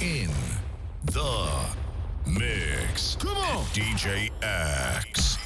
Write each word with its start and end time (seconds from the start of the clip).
in 0.00 0.30
the 1.06 1.48
mix. 2.26 3.16
Come 3.16 3.36
on, 3.36 3.64
DJ 3.72 4.30
X. 5.10 5.38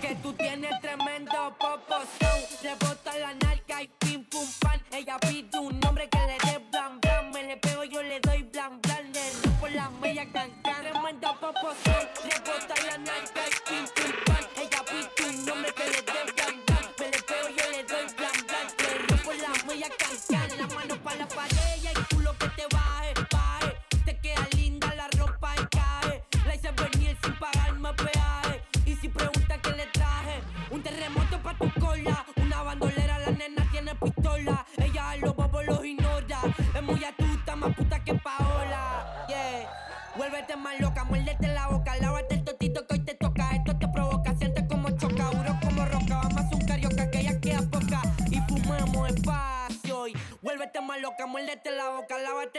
Que 0.00 0.14
tú 0.22 0.32
tienes 0.34 0.80
tremendo 0.80 1.54
popozón. 1.58 2.40
Le 2.62 2.74
bota 2.76 3.18
la 3.18 3.34
narca 3.34 3.82
y 3.82 3.88
pim 3.98 4.24
pum 4.24 4.48
pan. 4.60 4.80
Ella 4.92 5.18
pide 5.18 5.58
un 5.58 5.78
nombre 5.80 6.08
que 6.08 6.18
le 6.18 6.38
dé 6.50 6.58
blan 6.70 7.00
blan. 7.00 7.30
Me 7.32 7.42
le 7.42 7.56
pego, 7.58 7.84
yo 7.84 8.02
le 8.02 8.20
doy 8.20 8.42
blan 8.44 8.80
blan. 8.80 9.12
Le 9.12 9.20
rompo 9.44 9.68
la 9.68 9.90
media 10.00 10.24
can 10.32 10.50
can. 10.62 10.82
Tremendo 10.82 11.28
popozón. 11.40 12.08
Le 12.24 12.38
bota 12.40 12.74
la 12.88 12.98
narca 12.98 13.35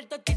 lávate 0.08 0.37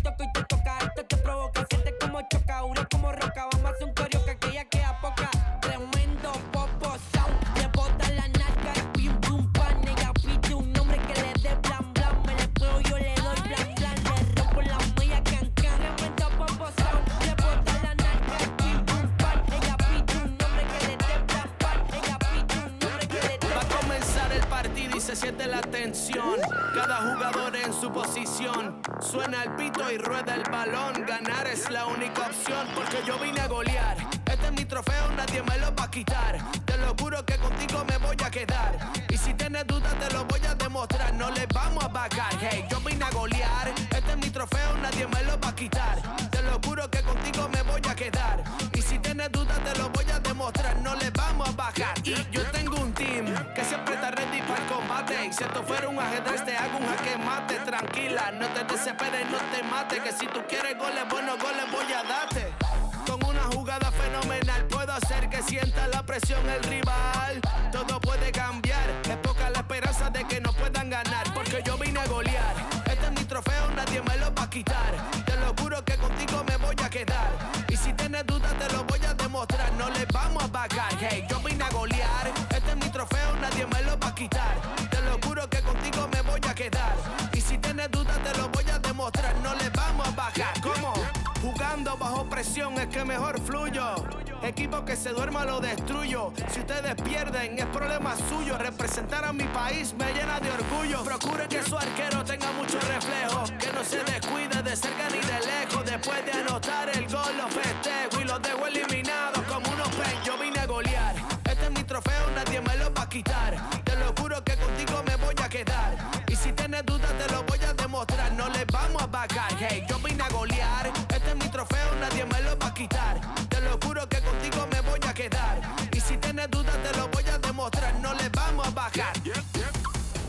yo 119.89 119.99
vine 119.99 120.23
a 120.23 120.29
golear. 120.31 120.87
Este 120.87 121.31
es 121.31 121.37
mi 121.37 121.49
trofeo, 121.51 121.95
nadie 122.01 122.25
me 122.25 122.41
lo 122.41 122.59
va 122.59 122.69
a 122.69 122.75
quitar. 122.75 123.21
Te 123.49 123.61
lo 123.61 123.79
juro 123.85 124.09
que 124.09 124.21
contigo 124.21 124.67
me 124.73 124.81
voy 124.81 125.01
a 125.07 125.13
quedar. 125.13 125.61
Y 125.93 126.01
si 126.01 126.17
tienes 126.17 126.51
dudas, 126.51 126.77
te 126.83 126.97
lo 126.97 127.09
voy 127.09 127.25
a 127.29 127.39
demostrar. 127.39 127.95
No 128.01 128.15
le 128.15 128.29
vamos 128.31 128.67
a 128.67 128.71
bajar. 128.71 129.13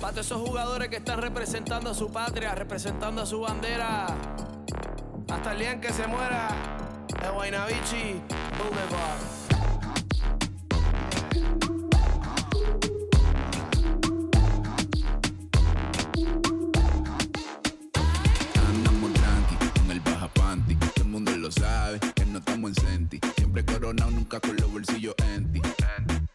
Para 0.01 0.13
todos 0.13 0.25
esos 0.25 0.41
jugadores 0.41 0.89
que 0.89 0.97
están 0.97 1.21
representando 1.21 1.91
a 1.91 1.93
su 1.93 2.11
patria, 2.11 2.53
representando 2.53 3.21
a 3.21 3.25
su 3.25 3.39
bandera. 3.39 4.07
Hasta 5.29 5.51
el 5.53 5.59
día 5.59 5.71
en 5.71 5.81
que 5.81 5.93
se 5.93 6.07
muera. 6.07 6.49
De 7.07 7.29
Guaynabichi 7.29 8.21
Boulevard. 8.57 9.40
En 22.67 22.75
senti. 22.75 23.19
Siempre 23.37 23.65
coronado, 23.65 24.11
nunca 24.11 24.39
con 24.39 24.55
los 24.55 24.71
bolsillos 24.71 25.15
empty. 25.33 25.61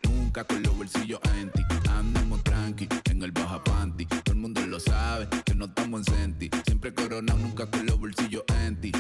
Nunca 0.04 0.44
con 0.44 0.62
los 0.62 0.76
bolsillos 0.76 1.20
empty. 1.38 1.62
Andamos 1.90 2.42
tranqui, 2.42 2.88
en 3.10 3.22
el 3.22 3.32
baja 3.32 3.62
panty. 3.62 4.06
Todo 4.06 4.32
el 4.32 4.36
mundo 4.36 4.66
lo 4.66 4.80
sabe, 4.80 5.28
que 5.44 5.54
no 5.54 5.66
estamos 5.66 6.06
en 6.08 6.14
senti. 6.14 6.50
Siempre 6.64 6.92
coronado, 6.92 7.38
nunca 7.38 7.66
con 7.66 7.86
los 7.86 7.98
bolsillos 7.98 8.44
empty. 8.64 8.92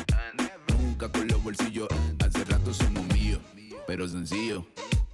Nunca 0.68 1.08
con 1.10 1.26
los 1.28 1.42
bolsillos. 1.42 1.88
Hace 2.24 2.44
rato 2.44 2.72
somos 2.72 3.06
míos, 3.14 3.40
pero 3.86 4.06
sencillo. 4.08 4.66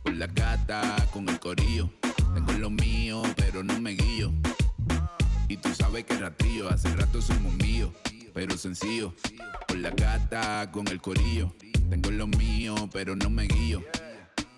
Con 0.02 0.18
la 0.18 0.26
gata, 0.26 0.96
con 1.12 1.28
el 1.28 1.38
corillo. 1.38 1.90
Tengo 2.34 2.52
lo 2.52 2.70
mío, 2.70 3.22
pero 3.36 3.62
no 3.62 3.80
me 3.80 3.92
guío. 3.92 4.32
Y 5.48 5.56
tú 5.56 5.74
sabes 5.74 6.04
que 6.04 6.16
ratillo, 6.16 6.68
hace 6.68 6.94
rato 6.96 7.20
somos 7.20 7.52
míos, 7.54 7.90
pero 8.32 8.56
sencillo. 8.56 9.14
Con 9.68 9.82
la 9.82 9.90
gata, 9.90 10.70
con 10.70 10.88
el 10.88 11.00
corillo. 11.00 11.54
Tengo 11.92 12.10
lo 12.10 12.26
mío, 12.26 12.75
pero 12.91 13.14
no 13.14 13.28
me 13.28 13.42
guío. 13.47 13.82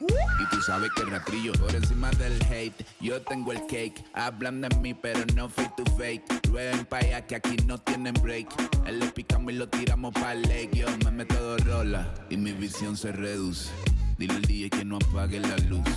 Y 0.00 0.54
tú 0.54 0.62
sabes 0.62 0.88
que 0.94 1.02
ratrillo 1.02 1.52
por 1.54 1.74
encima 1.74 2.08
del 2.12 2.40
hate, 2.44 2.86
yo 3.00 3.20
tengo 3.22 3.50
el 3.50 3.66
cake. 3.66 4.04
Hablan 4.14 4.60
de 4.60 4.68
mí, 4.76 4.94
pero 4.94 5.18
no 5.34 5.48
fake 5.48 5.74
to 5.74 5.84
fake. 5.96 6.22
Rueden 6.48 6.84
pa' 6.84 6.98
allá 6.98 7.26
que 7.26 7.34
aquí 7.34 7.56
no 7.66 7.76
tienen 7.78 8.14
break. 8.22 8.46
Él 8.86 9.00
le 9.00 9.06
picamos 9.08 9.52
y 9.52 9.56
lo 9.56 9.68
tiramos 9.68 10.14
pa' 10.14 10.34
lake. 10.34 10.70
Yo 10.74 10.86
me 11.04 11.10
meto 11.10 11.34
dos 11.34 11.64
rola 11.64 12.14
y 12.30 12.36
mi 12.36 12.52
visión 12.52 12.96
se 12.96 13.10
reduce. 13.10 13.68
Dile 14.16 14.34
al 14.34 14.42
DJ 14.42 14.70
que 14.70 14.84
no 14.84 14.98
apague 14.98 15.40
la 15.40 15.56
luz. 15.68 15.88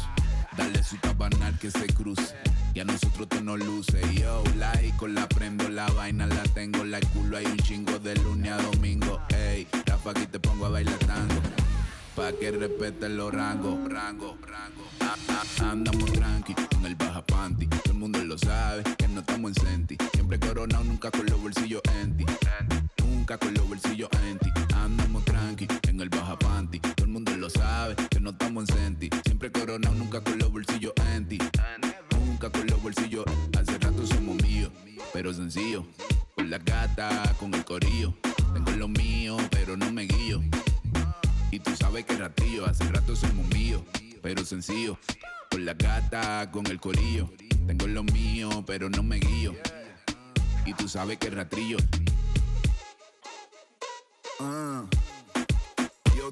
Dale 0.58 0.82
su 0.82 0.98
tabanal 0.98 1.60
que 1.60 1.70
se 1.70 1.86
cruce. 1.86 2.34
Y 2.78 2.80
a 2.80 2.86
nosotros 2.86 3.28
tú 3.28 3.44
no 3.44 3.58
luce. 3.58 4.00
Yo, 4.14 4.44
laico, 4.56 5.08
la 5.08 5.28
prendo, 5.28 5.68
la 5.68 5.88
vaina 5.94 6.28
la 6.28 6.44
tengo. 6.44 6.84
La 6.84 7.00
culo 7.00 7.38
hay 7.38 7.48
un 7.48 7.58
chingo 7.58 7.98
de 7.98 8.14
lunes 8.18 8.52
a 8.52 8.62
domingo. 8.62 9.20
Ey, 9.30 9.68
Rafa, 9.88 10.12
aquí 10.12 10.28
te 10.28 10.40
pongo 10.40 10.68
a 10.68 10.70
bailar 10.70 11.00
tango. 11.00 11.42
Pa' 12.16 12.34
que 12.34 12.52
respeten 12.52 13.18
los 13.18 13.34
rangos, 13.34 13.80
rango, 13.92 14.38
rango. 14.46 14.84
Ah, 15.00 15.16
ah, 15.30 15.72
andamos 15.72 16.14
tranqui, 16.14 16.54
con 16.54 16.86
el 16.86 16.94
baja 16.94 17.26
panty. 17.26 17.66
Todo 17.66 17.94
el 17.94 17.98
mundo 17.98 18.24
lo 18.24 18.38
sabe, 18.38 18.84
que 18.96 19.08
no 19.08 19.22
estamos 19.22 19.58
en 19.58 19.66
senti. 19.66 19.98
Siempre 20.14 20.40
coronado, 20.40 20.84
nunca 20.84 21.10
con 21.10 21.26
los 21.26 21.42
bolsillos 21.42 21.82
empty. 22.00 22.26
Nunca 23.04 23.40
con 23.40 23.56
los 23.56 23.67
pero 35.28 35.36
sencillo. 35.36 35.86
Con 36.36 36.50
la 36.50 36.58
gata, 36.58 37.36
con 37.38 37.54
el 37.54 37.66
corillo. 37.66 38.14
Tengo 38.54 38.72
lo 38.72 38.88
mío, 38.88 39.36
pero 39.52 39.76
no 39.76 39.92
me 39.92 40.04
guío. 40.04 40.42
Y 41.52 41.60
tú 41.60 41.76
sabes 41.76 42.06
que 42.06 42.16
ratillo, 42.16 42.66
hace 42.66 42.86
rato 42.86 43.14
somos 43.14 43.46
míos, 43.48 43.82
pero 44.22 44.46
sencillo. 44.46 44.98
Con 45.52 45.66
la 45.66 45.74
gata, 45.74 46.50
con 46.50 46.66
el 46.68 46.80
corillo. 46.80 47.30
Tengo 47.68 47.88
lo 47.88 48.04
mío, 48.06 48.64
pero 48.66 48.90
no 48.90 49.04
me 49.04 49.18
guío. 49.20 49.54
Y 50.66 50.74
tú 50.76 50.88
sabes 50.88 51.18
que 51.18 51.30
ratrillo. 51.30 51.78
Uh, 54.40 54.88
yo 56.16 56.32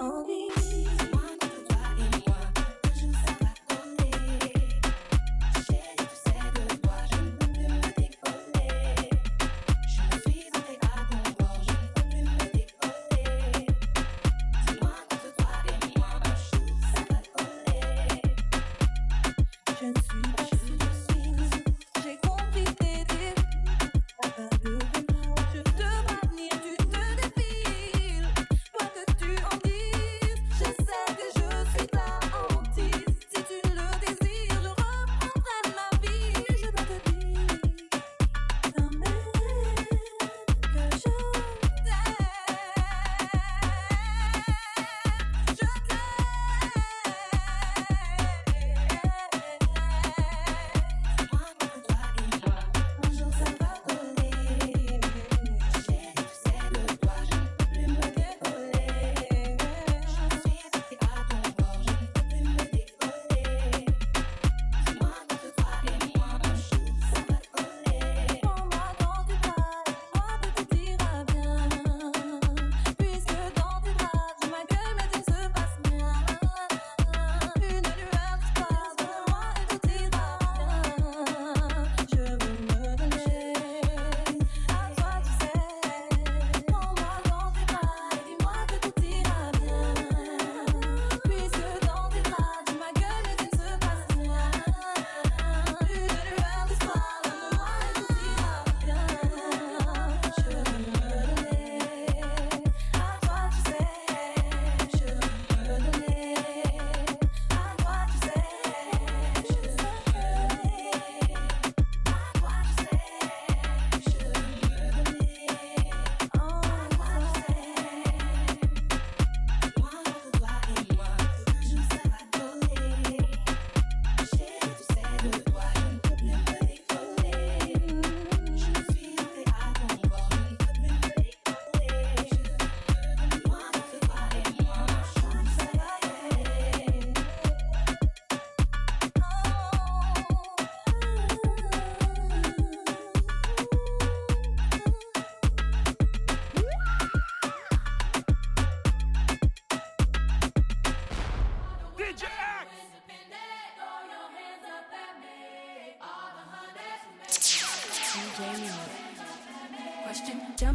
only 0.00 0.67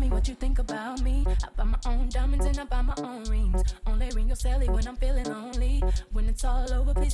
dancing. 0.10 0.14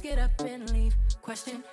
get 0.02 0.18
up 0.18 0.32
and 0.42 0.70
leave. 0.72 0.96
on 1.22 1.64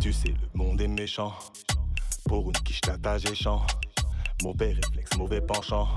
Tu 0.00 0.12
sais, 0.12 0.28
le 0.28 0.48
monde 0.54 0.80
est 0.80 0.88
méchant. 0.88 1.34
Pour 2.26 2.46
une 2.46 2.56
quiche 2.64 2.80
tatage 2.80 3.26
et 3.26 3.34
chant. 3.34 3.60
Mauvais 4.42 4.72
réflexe, 4.72 5.16
mauvais 5.18 5.42
penchant. 5.42 5.88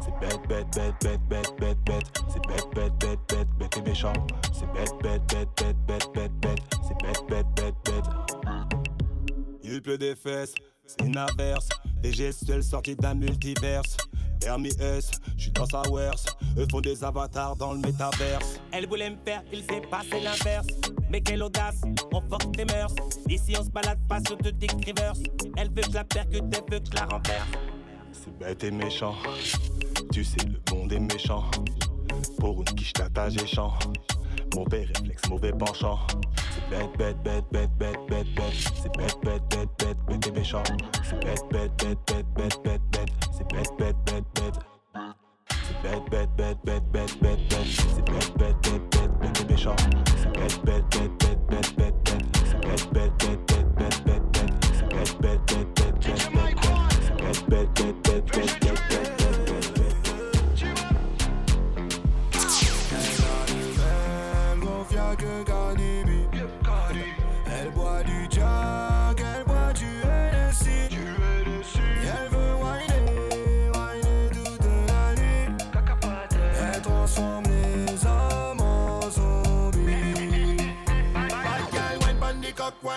C'est 0.00 0.10
bête, 0.18 0.40
bête, 0.48 0.66
bête, 0.74 0.94
bête, 1.00 1.20
bête, 1.28 1.56
bête, 1.60 1.78
bête. 1.86 2.22
C'est 2.28 2.44
bête, 2.48 2.66
bête, 2.74 2.92
bête, 2.98 3.18
bête, 3.28 3.48
bête 3.58 3.76
et 3.76 3.82
méchant. 3.82 4.12
C'est 4.52 4.66
bête, 4.72 4.90
bête, 5.02 5.22
bête, 5.28 5.48
bête, 5.56 5.76
bête, 5.86 6.12
bête, 6.12 6.32
bête. 6.40 6.60
C'est 6.82 7.06
bête, 7.06 7.22
bête, 7.28 7.46
bête, 7.54 7.74
bête. 7.84 8.04
Il 9.62 9.80
pleut 9.80 9.98
des 9.98 10.16
fesses, 10.16 10.54
c'est 10.84 11.06
une 11.06 11.16
averse. 11.16 11.68
Des 12.02 12.12
gestuels 12.12 12.64
sortis 12.64 12.96
d'un 12.96 13.14
multiverse. 13.14 13.96
Permis 14.40 14.74
S, 14.80 15.12
j'suis 15.36 15.52
dans 15.52 15.66
sa 15.66 15.82
worse. 15.88 16.26
Eux 16.58 16.66
font 16.68 16.80
des 16.80 17.04
avatars 17.04 17.54
dans 17.54 17.72
le 17.72 17.78
métaverse. 17.78 18.58
Elle 18.72 18.88
voulait 18.88 19.10
me 19.10 19.16
faire, 19.24 19.44
il 19.52 19.62
s'est 19.62 19.82
passé 19.88 20.20
l'inverse. 20.20 20.66
Mais 21.12 21.20
quelle 21.20 21.42
audace, 21.42 21.82
on 22.10 22.22
force 22.22 22.50
tes 22.52 22.64
mœurs. 22.64 22.94
Ici 23.28 23.54
on 23.60 23.62
se 23.62 23.68
balade 23.68 23.98
pas 24.08 24.18
sur 24.26 24.38
de 24.38 24.48
tes 24.48 24.66
Elle 25.58 25.68
veut 25.68 25.82
que 25.82 25.92
la 25.92 26.04
percute, 26.04 26.42
elle 26.42 26.72
veut 26.72 26.80
que 26.80 26.96
la 26.96 27.04
renverse. 27.04 27.48
C'est 28.12 28.38
bête 28.38 28.64
et 28.64 28.70
méchant. 28.70 29.14
Tu 30.10 30.24
sais, 30.24 30.40
le 30.46 30.58
monde 30.74 30.90
est 30.90 30.98
méchant. 30.98 31.50
Pour 32.38 32.60
une 32.60 32.64
quiche 32.64 32.94
tatage 32.94 33.36
et 33.36 33.46
chant. 33.46 33.74
Mauvais 34.54 34.84
réflexe, 34.84 35.28
mauvais 35.28 35.52
penchant. 35.52 35.98
C'est 36.54 36.70
bête, 36.70 36.96
bête, 36.96 37.16
bête, 37.22 37.44
bête, 37.52 37.70
bête, 37.78 37.98
bête, 38.08 38.34
bête. 38.34 38.72
C'est 38.82 38.96
bête, 38.96 39.16
bête, 39.22 39.42
bête, 39.50 39.68
bête, 39.78 39.98
bête 40.08 40.26
et 40.26 40.30
méchant. 40.32 40.62
C'est 41.02 41.22
bête, 41.22 41.42
bête, 41.50 41.72
bête, 41.78 41.98
bête, 42.06 42.26
bête, 42.34 42.62
bête, 42.64 42.82
bête. 42.90 43.10
C'est 43.32 43.48
bête, 43.52 43.70
bête, 43.78 43.96
bête, 44.06 44.24
bête. 44.34 44.71
Bête, 45.82 46.04
bête, 46.10 46.28
bête, 46.36 46.58
bête, 46.64 46.82
bête, 46.92 47.20
bête, 47.20 47.48
bête. 47.48 47.66
C'est 47.66 48.04
bête, 48.04 48.32
bête, 48.38 48.56
bête, 48.62 48.82
bête, 48.92 49.10
bête 49.20 49.40
et 49.40 49.52
méchant. 49.52 49.76
C'est 50.16 50.32
bête, 50.32 50.64
bête, 50.64 50.84
bête, 50.90 51.10
bête, 51.18 51.38
bête, 51.48 51.76
bête, 51.76 51.94
bête. 52.04 52.22
C'est 52.44 52.60
bête, 52.60 52.92
bête, 52.92 53.12
bête, 53.18 53.40
bête, 53.48 53.66
bête, 53.74 54.04
bête, 54.04 54.22
bête. 54.32 54.52
C'est 54.72 54.88
bête, 54.88 55.20
bête, 55.20 55.40
bête, 55.48 55.70
bête, 55.74 55.96
bête, 56.00 56.30
bête, 56.32 56.56
bête. 56.62 56.92
C'est 57.02 57.16
bête, 57.18 57.38
bête, 57.50 57.70
bête, 57.74 58.02
bête, 58.02 58.26
bête, 58.32 58.60
bête, 58.60 58.88
bête. 58.88 59.12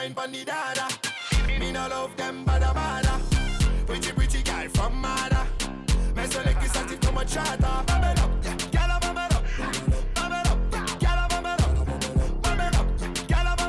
Wine 0.05 0.13
pon 0.13 0.31
the 0.31 0.45
dada. 0.45 0.87
Me 1.59 1.71
no 1.71 1.87
love 1.87 2.15
them 2.15 2.45
bada 2.45 2.73
bada. 2.73 3.19
Pretty 3.85 4.11
pretty 4.11 4.43
girl 4.43 4.69
from 4.69 5.01
Mada. 5.01 5.47
Me 6.15 6.25
so 6.27 6.41
like 6.43 6.61
you 6.61 6.67
started 6.67 7.01
to 7.01 7.11
my 7.11 7.23
chatter. 7.23 7.83
Bam 7.87 8.03
it 8.03 8.19
up, 8.19 8.29
yeah. 8.43 8.53
It 8.53 8.75
up. 8.75 9.05
Up, 9.05 9.15
yeah. 9.15 9.71
It 10.15 10.31
up. 10.31 10.59
Up, 10.73 11.01
yeah. 11.01 11.13
It 11.13 11.19
up. 11.19 11.31
Up, 12.43 12.57
yeah. 12.59 12.69
It 13.39 13.55
up. 13.55 13.65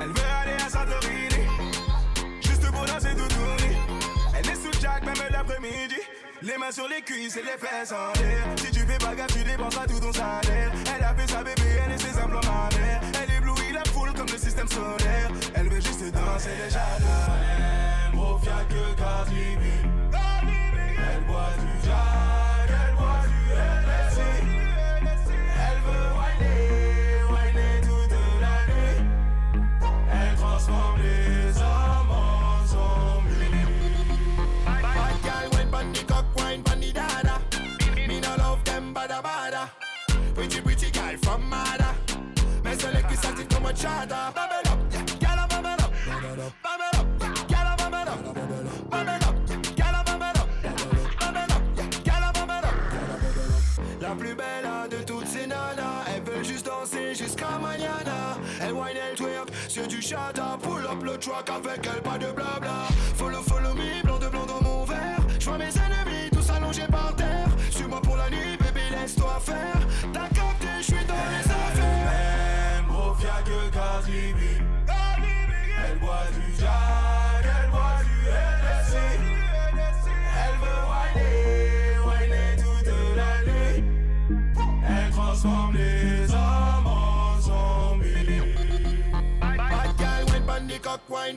Elle 0.00 0.12
veut 0.12 0.30
aller 0.40 0.56
à 0.64 0.68
Santorini, 0.68 1.42
juste 2.40 2.70
pour 2.70 2.84
danser 2.86 3.14
tout 3.16 3.28
tourner. 3.28 3.76
Elle 4.36 4.48
est 4.50 4.54
sous 4.54 4.80
Jack 4.80 5.04
même 5.04 5.16
l'après-midi. 5.30 6.00
Les 6.42 6.56
mains 6.56 6.72
sur 6.72 6.88
les 6.88 7.02
cuisses 7.02 7.36
et 7.36 7.42
les 7.42 7.58
fesses 7.58 7.92
en 7.92 8.12
l'air. 8.20 8.46
Tout. 9.08 10.12
Elle 10.94 11.04
a 11.04 11.14
fait 11.14 11.30
sa 11.30 11.42
bébé, 11.42 11.62
elle 11.86 11.92
est 11.92 11.98
ses 11.98 12.12
simplement 12.12 12.40
ma 12.42 12.68
mère. 12.78 13.00
Elle 13.22 13.36
éblouit 13.36 13.72
la 13.72 13.84
foule 13.90 14.12
comme 14.12 14.26
le 14.26 14.38
système 14.38 14.68
solaire. 14.68 15.30
Elle 15.54 15.68
veut 15.68 15.80
juste 15.80 16.12
danser 16.12 16.50
les 16.62 16.70
jardins. 16.70 17.32
Elle 21.10 21.24
boit 21.26 21.52
du 21.58 21.86
Jack, 21.86 22.47
up, 41.24 41.38
up. 44.28 44.38
Up, 44.38 44.58
up. 46.38 46.52
Up, 46.64 46.78
up. 46.78 46.78
Up, 46.78 46.84
up. 46.84 47.08
La 54.00 54.14
plus 54.14 54.34
belle 54.34 54.64
de 54.90 55.02
toutes 55.04 55.26
ces 55.26 55.46
nanas, 55.46 56.04
elles 56.14 56.22
veulent 56.22 56.44
juste 56.44 56.64
danser 56.66 57.14
jusqu'à 57.14 57.58
mañana. 57.60 58.38
Elle 58.60 58.72
whine, 58.72 58.96
elle 58.96 59.16
twerk 59.16 59.50
sur 59.68 59.86
du 59.86 60.00
chata. 60.00 60.56
Pull 60.62 60.86
up 60.86 61.02
le 61.02 61.18
truck 61.18 61.50
avec 61.50 61.86
elle, 61.86 62.02
pas 62.02 62.16
de 62.16 62.32
blabla. 62.32 62.86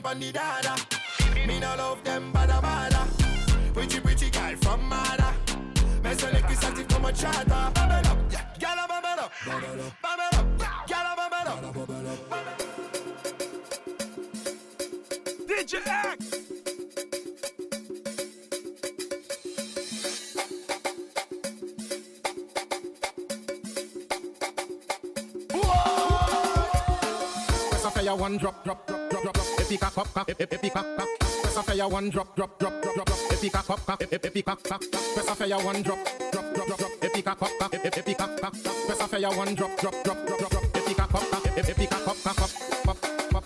wine 0.00 0.32
dada. 0.32 0.74
Me 1.46 1.60
no 1.60 1.74
love 1.76 2.02
them 2.02 2.32
bada 2.32 2.60
bada. 2.62 3.06
Pretty 3.74 4.00
pretty 4.00 4.30
girl 4.30 4.56
from 4.56 4.88
Mada. 4.88 5.34
Me 6.02 6.14
select 6.14 6.48
this 6.48 6.64
active 6.64 6.88
come 6.88 7.04
a. 7.04 7.70
Bam 7.74 7.90
it 7.90 8.06
up, 8.06 8.18
yeah, 8.30 8.46
gyal 8.58 8.88
bam 8.88 9.04
it 9.04 9.18
up. 9.18 9.32
It 9.46 10.34
up, 10.34 10.46
yeah, 10.58 10.86
gyal 10.88 11.16
bam 11.16 11.32
it 11.40 11.46
up. 11.48 11.58
It 11.76 12.06
up. 12.06 12.32
DJ 15.48 15.82
Axx. 15.82 16.22
A 27.84 27.90
fire 27.90 28.14
one 28.14 28.38
drop, 28.38 28.64
drop, 28.64 28.86
drop, 28.86 29.01
drop, 29.78 29.94
drop, 29.94 30.14
drop. 30.14 30.28
Epic 30.28 30.72
cock, 30.72 30.86
cock, 30.96 30.96
cock. 30.96 31.08
Press 31.18 31.56
a 31.56 31.62
fire 31.62 31.88
one 31.88 32.10
drop, 32.10 32.36
drop, 32.36 32.58
drop, 32.58 32.82
drop, 32.82 32.94
drop, 32.94 33.06
drop. 33.06 33.32
Epic 33.32 33.52
cock, 33.52 33.66
cock, 33.66 33.86
cock. 33.86 33.98
Press 33.98 35.28
a 35.28 35.34
fire 35.34 35.64
one 35.64 35.82
drop, 35.82 35.98
drop, 36.32 36.54
drop, 36.54 36.66
drop, 36.66 36.78
drop. 36.78 36.90
Epic 37.02 37.24
cock, 37.24 37.38
cock, 37.38 37.50
cock. 37.60 37.70
Press 37.70 39.00
a 39.00 39.08
fire 39.08 39.36
one 39.36 39.54
drop, 39.54 39.80
drop, 39.80 39.94
drop, 40.04 40.26
drop, 40.26 40.38
drop, 40.38 40.50
drop. 40.50 40.64
Epic 40.76 40.96
cock, 40.96 41.10
cock, 41.10 41.30
cock, 41.30 41.46
ep- 41.46 41.68
epic 41.68 41.90
cock. 41.90 42.04
Pop, 42.04 42.16
pop, 42.24 42.36
pop, 42.36 42.98
pop, 43.32 43.44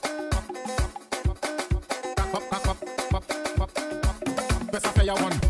pop, 2.33 2.51
pop, 2.51 2.85
pop, 3.11 3.25
pop. 3.57 3.71
Press 4.71 4.85
a 4.85 4.89
fire 4.89 5.15
one, 5.15 5.46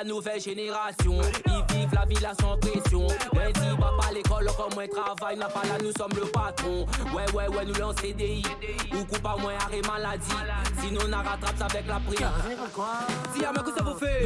la 0.00 0.04
nouvelle 0.04 0.40
génération. 0.40 1.20
Ils 1.46 1.74
vivent 1.74 1.94
la 1.94 2.06
vie 2.06 2.20
là 2.20 2.32
sans 2.40 2.56
pression. 2.56 3.06
Lundi, 3.34 3.68
va 3.78 3.92
pas 3.98 4.08
à 4.08 4.12
l'école, 4.12 4.46
comme 4.56 4.74
moi 4.74 4.88
travail, 4.88 5.36
n'a 5.36 5.48
pas 5.48 5.62
là, 5.64 5.76
nous 5.82 5.92
sommes 5.92 6.12
le 6.14 6.26
patron. 6.26 6.86
Ouais, 7.14 7.30
ouais, 7.34 7.48
ouais, 7.48 7.64
nous 7.66 7.74
l'on 7.74 7.94
CDI. 7.94 8.42
Ou 8.94 9.04
coupe 9.04 9.26
à 9.26 9.36
moins 9.36 9.54
arrêt 9.60 9.82
maladie. 9.86 10.24
Sinon, 10.80 11.00
on 11.06 11.12
a 11.12 11.18
rattrape 11.18 11.58
ça 11.58 11.66
avec 11.66 11.86
la 11.86 12.00
prière. 12.00 12.32
Si 13.34 13.40
y'a 13.40 13.52
que 13.52 13.76
ça 13.76 13.84
vous 13.84 13.98
fait, 13.98 14.24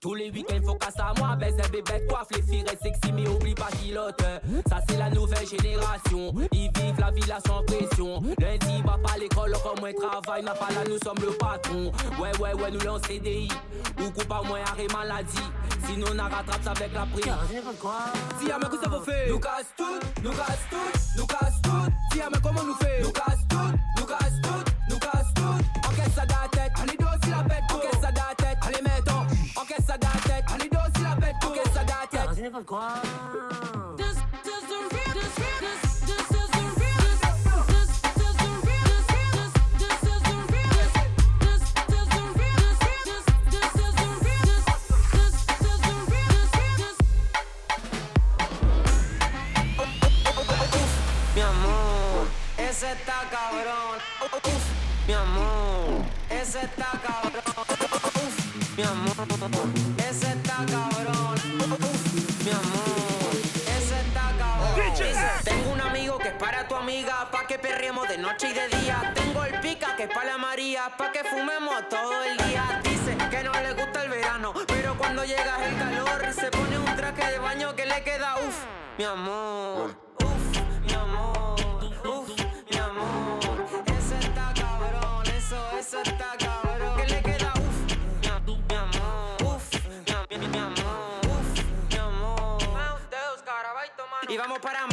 Tous 0.00 0.14
les 0.14 0.30
week-ends, 0.30 0.60
faut 0.64 0.74
qu'à 0.74 0.90
ça, 0.90 1.12
moi, 1.18 1.36
baisse 1.36 1.54
un 1.54 1.68
bébé, 1.68 2.06
coiffe 2.08 2.28
les 2.34 2.42
filles, 2.42 2.64
sexy, 2.82 3.12
mais 3.12 3.26
oublie 3.28 3.54
pas 3.54 3.68
pilote. 3.80 4.22
Ça, 4.68 4.80
c'est 4.88 4.96
la 4.96 5.10
nouvelle 5.10 5.46
génération. 5.46 6.34
Ils 6.52 6.70
vivent 6.74 7.00
la 7.00 7.10
vie 7.10 7.26
là 7.26 7.38
sans 7.46 7.62
pression. 7.64 8.22
Lundi, 8.38 8.82
va 8.82 8.98
pas 8.98 9.14
à 9.14 9.18
l'école, 9.18 9.52
comme 9.62 9.80
moi, 9.80 9.92
travail, 9.92 10.44
n'a 10.44 10.54
pas 10.54 10.68
là, 10.70 10.84
nous 10.88 10.98
sommes 11.02 11.18
le 11.20 11.32
patron. 11.36 11.92
Ouais, 12.20 12.36
ouais, 12.38 12.54
ouais, 12.54 12.70
nous 12.70 12.80
l'on 12.80 13.00
CDI. 13.02 13.48
Ou 14.00 14.10
coupe 14.10 14.30
à 14.30 14.42
moins 14.42 14.60
arrêt 14.70 14.86
maladie. 14.92 15.38
Sinon, 15.86 16.06
on 16.14 16.18
a 16.18 16.24
rattrape 16.24 16.62
ça 16.62 16.70
avec 16.72 16.92
la 16.92 17.06
prière. 17.06 17.38
Si 18.38 18.46
y'a 18.46 18.58
que 18.58 18.78
ça 18.82 18.88
vous 18.88 19.04
fait, 19.04 19.28
nous 19.28 19.38
casse 19.38 19.66
tout, 19.76 19.98
nous 20.22 20.32
casse 20.32 20.66
tout, 20.70 21.18
nous 21.18 21.26
casse 21.26 21.62
tout. 21.62 21.70
Si 22.12 22.18
y'a 22.18 22.28
comment 22.42 22.62
nous 22.62 22.74
fait, 22.74 23.02
nous 23.02 23.12
casse 23.12 23.46
tout, 23.48 23.56
nous 23.98 24.06
casse 24.06 24.40
tout, 24.42 24.45
la 32.50 32.60
tête. 32.60 32.86
ese 52.76 52.92
está 52.92 53.22
cabrón. 53.30 53.98
Mi 55.06 55.14
amor, 55.14 56.04
ese 56.28 56.60
está 56.60 56.90
cabrón. 57.02 57.42
Uf, 58.14 58.76
mi 58.76 58.82
amor, 58.82 59.68
ese 59.98 60.26
está 60.28 60.56
cabrón. 60.66 60.95
pa' 67.04 67.46
que 67.46 67.58
perriemos 67.58 68.08
de 68.08 68.16
noche 68.16 68.48
y 68.48 68.52
de 68.54 68.68
día. 68.68 69.12
Tengo 69.14 69.44
el 69.44 69.60
pica 69.60 69.96
que 69.96 70.04
es 70.04 70.10
pa' 70.10 70.24
la 70.24 70.38
María, 70.38 70.90
pa' 70.96 71.12
que 71.12 71.24
fumemos 71.24 71.88
todo 71.88 72.22
el 72.24 72.36
día. 72.38 72.80
Dice 72.82 73.16
que 73.30 73.42
no 73.42 73.52
le 73.52 73.72
gusta 73.74 74.04
el 74.04 74.10
verano, 74.10 74.54
pero 74.66 74.96
cuando 74.96 75.24
llega 75.24 75.56
el 75.66 75.76
calor 75.76 76.32
se 76.32 76.50
pone 76.50 76.78
un 76.78 76.96
traje 76.96 77.32
de 77.32 77.38
baño 77.38 77.74
que 77.74 77.86
le 77.86 78.02
queda 78.02 78.36
uff, 78.36 78.64
mi 78.96 79.04
amor. 79.04 79.94
Uff, 80.20 80.60
mi 80.86 80.92
amor, 80.94 81.84
uff, 82.04 82.28
mi 82.70 82.78
amor. 82.78 83.66
Eso 83.98 84.14
está 84.18 84.52
cabrón, 84.54 85.26
eso, 85.26 85.78
eso 85.78 86.00
está 86.00 86.36
cabrón. 86.38 86.96
Que 86.96 87.06
le 87.08 87.22
queda 87.22 87.52
uff, 87.56 88.46
mi, 88.46 88.74
amor, 88.74 89.42
uff, 89.44 89.74
mi, 90.30 90.38
mi 90.48 90.58
amor, 90.58 91.20
Uf, 91.26 91.90
mi 91.90 91.96
amor. 91.98 92.58
Y 94.28 94.36
vamos 94.36 94.58
para 94.60 94.86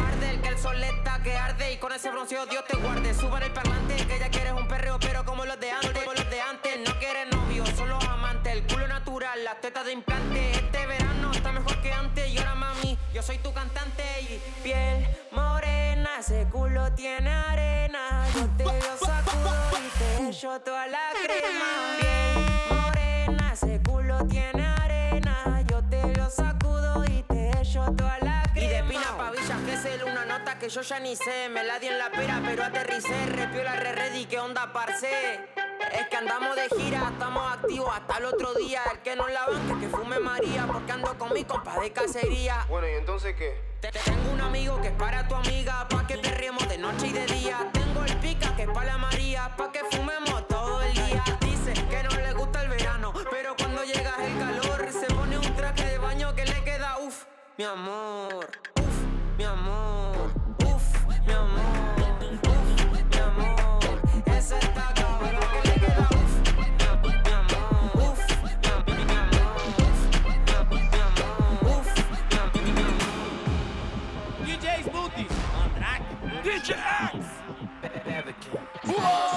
ese 1.95 2.09
bronceado 2.09 2.45
Dios 2.47 2.65
te 2.67 2.75
guarde. 2.77 3.13
Suban 3.13 3.43
el 3.43 3.51
parlante, 3.51 3.95
que 4.07 4.19
ya 4.19 4.29
quieres 4.29 4.53
un 4.53 4.67
perreo, 4.67 4.97
pero 4.99 5.23
como 5.25 5.45
los 5.45 5.59
de 5.59 5.71
antes. 5.71 6.05
Los 6.05 6.29
de 6.29 6.41
antes, 6.41 6.79
no 6.87 6.99
quieres 6.99 7.31
novio, 7.31 7.65
solo 7.77 7.97
amantes. 8.01 8.53
El 8.53 8.63
culo 8.63 8.87
natural, 8.87 9.43
las 9.43 9.61
tetas 9.61 9.85
de 9.85 9.93
implante. 9.93 10.51
Este 10.51 10.85
verano 10.85 11.31
está 11.31 11.51
mejor 11.51 11.81
que 11.81 11.91
antes. 11.91 12.29
Y 12.29 12.37
ahora 12.37 12.55
mami, 12.55 12.97
yo 13.13 13.21
soy 13.21 13.37
tu 13.39 13.53
cantante. 13.53 14.03
Y 14.21 14.41
piel 14.63 15.07
morena, 15.31 16.09
ese 16.19 16.47
culo 16.51 16.91
tiene 16.93 17.29
arena. 17.29 18.25
Yo 18.33 18.47
te 18.57 18.63
lo 18.63 18.97
sacudo 18.97 19.53
y 19.77 19.97
te 19.97 20.29
echo 20.29 20.59
toda 20.61 20.87
la 20.87 21.11
crema. 21.23 21.97
Piel 21.99 22.77
morena, 22.77 23.53
ese 23.53 23.81
culo 23.83 24.25
tiene 24.25 24.52
que 30.63 30.69
yo 30.69 30.81
ya 30.81 30.99
ni 30.99 31.13
sé. 31.17 31.49
Me 31.49 31.61
la 31.65 31.77
di 31.77 31.87
en 31.87 31.99
la 31.99 32.09
pera, 32.09 32.41
pero 32.45 32.63
aterricé. 32.63 33.25
Repio 33.25 33.63
la 33.63 33.75
re 33.75 33.91
ready, 33.91 34.25
¿qué 34.25 34.39
onda, 34.39 34.71
parce? 34.71 35.41
Es 35.91 36.07
que 36.07 36.15
andamos 36.15 36.55
de 36.55 36.69
gira, 36.69 37.09
estamos 37.11 37.51
activos 37.51 37.89
hasta 37.93 38.17
el 38.19 38.25
otro 38.25 38.53
día. 38.53 38.81
El 38.93 38.99
que 38.99 39.13
no 39.17 39.27
la 39.27 39.45
banque, 39.45 39.85
que 39.85 39.89
fume 39.89 40.19
María, 40.19 40.65
porque 40.65 40.93
ando 40.93 41.17
con 41.17 41.33
mi 41.33 41.43
compa 41.43 41.77
de 41.81 41.91
cacería. 41.91 42.65
Bueno, 42.69 42.87
¿y 42.87 42.93
entonces 42.93 43.35
qué? 43.35 43.61
tengo 43.81 44.31
un 44.31 44.39
amigo 44.39 44.79
que 44.81 44.87
es 44.87 44.93
para 44.93 45.27
tu 45.27 45.35
amiga, 45.35 45.85
pa' 45.89 46.07
que 46.07 46.17
perriemos 46.17 46.65
de 46.69 46.77
noche 46.77 47.07
y 47.07 47.11
de 47.11 47.25
día. 47.25 47.69
Tengo 47.73 48.05
el 48.05 48.15
pica 48.19 48.55
que 48.55 48.63
es 48.63 48.69
para 48.69 48.85
la 48.85 48.97
María, 48.97 49.53
pa' 49.57 49.69
que 49.69 49.81
fumemos 49.91 50.47
todo 50.47 50.81
el 50.81 50.93
día. 50.93 51.23
Dice 51.41 51.73
que 51.73 52.03
no 52.03 52.09
le 52.11 52.31
gusta 52.31 52.61
el 52.61 52.69
verano, 52.69 53.11
pero 53.29 53.53
cuando 53.57 53.83
llega 53.83 54.15
el 54.25 54.39
calor 54.39 54.87
se 54.89 55.13
pone 55.13 55.37
un 55.37 55.55
traje 55.57 55.85
de 55.85 55.97
baño 55.97 56.33
que 56.33 56.45
le 56.45 56.63
queda 56.63 56.99
uff 56.99 57.25
mi 57.57 57.65
amor, 57.65 58.49
uf, 58.79 59.37
mi 59.37 59.43
amor, 59.43 59.92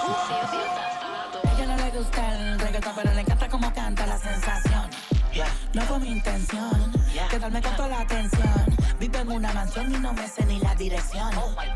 Ella 0.07 1.67
no 1.67 1.77
le 1.77 1.91
gusta 1.91 2.35
el 2.35 2.59
reggaetón, 2.61 2.93
pero 2.95 3.13
le 3.13 3.21
encanta 3.21 3.49
cómo 3.49 3.73
canta 3.73 4.07
la 4.07 4.19
sensación. 4.19 4.91
No 5.75 5.83
fue 5.83 5.99
mi 5.99 6.09
intención 6.09 6.93
quedarme 7.31 7.61
con 7.61 7.77
toda 7.77 7.89
la 7.89 8.01
atención. 8.01 8.77
Vivo 8.99 9.19
en 9.19 9.33
una 9.33 9.53
mansión 9.53 9.93
y 9.93 9.99
no 9.99 10.13
me 10.13 10.29
sé 10.29 10.45
ni 10.47 10.59
la 10.61 10.75
dirección. 10.75 11.31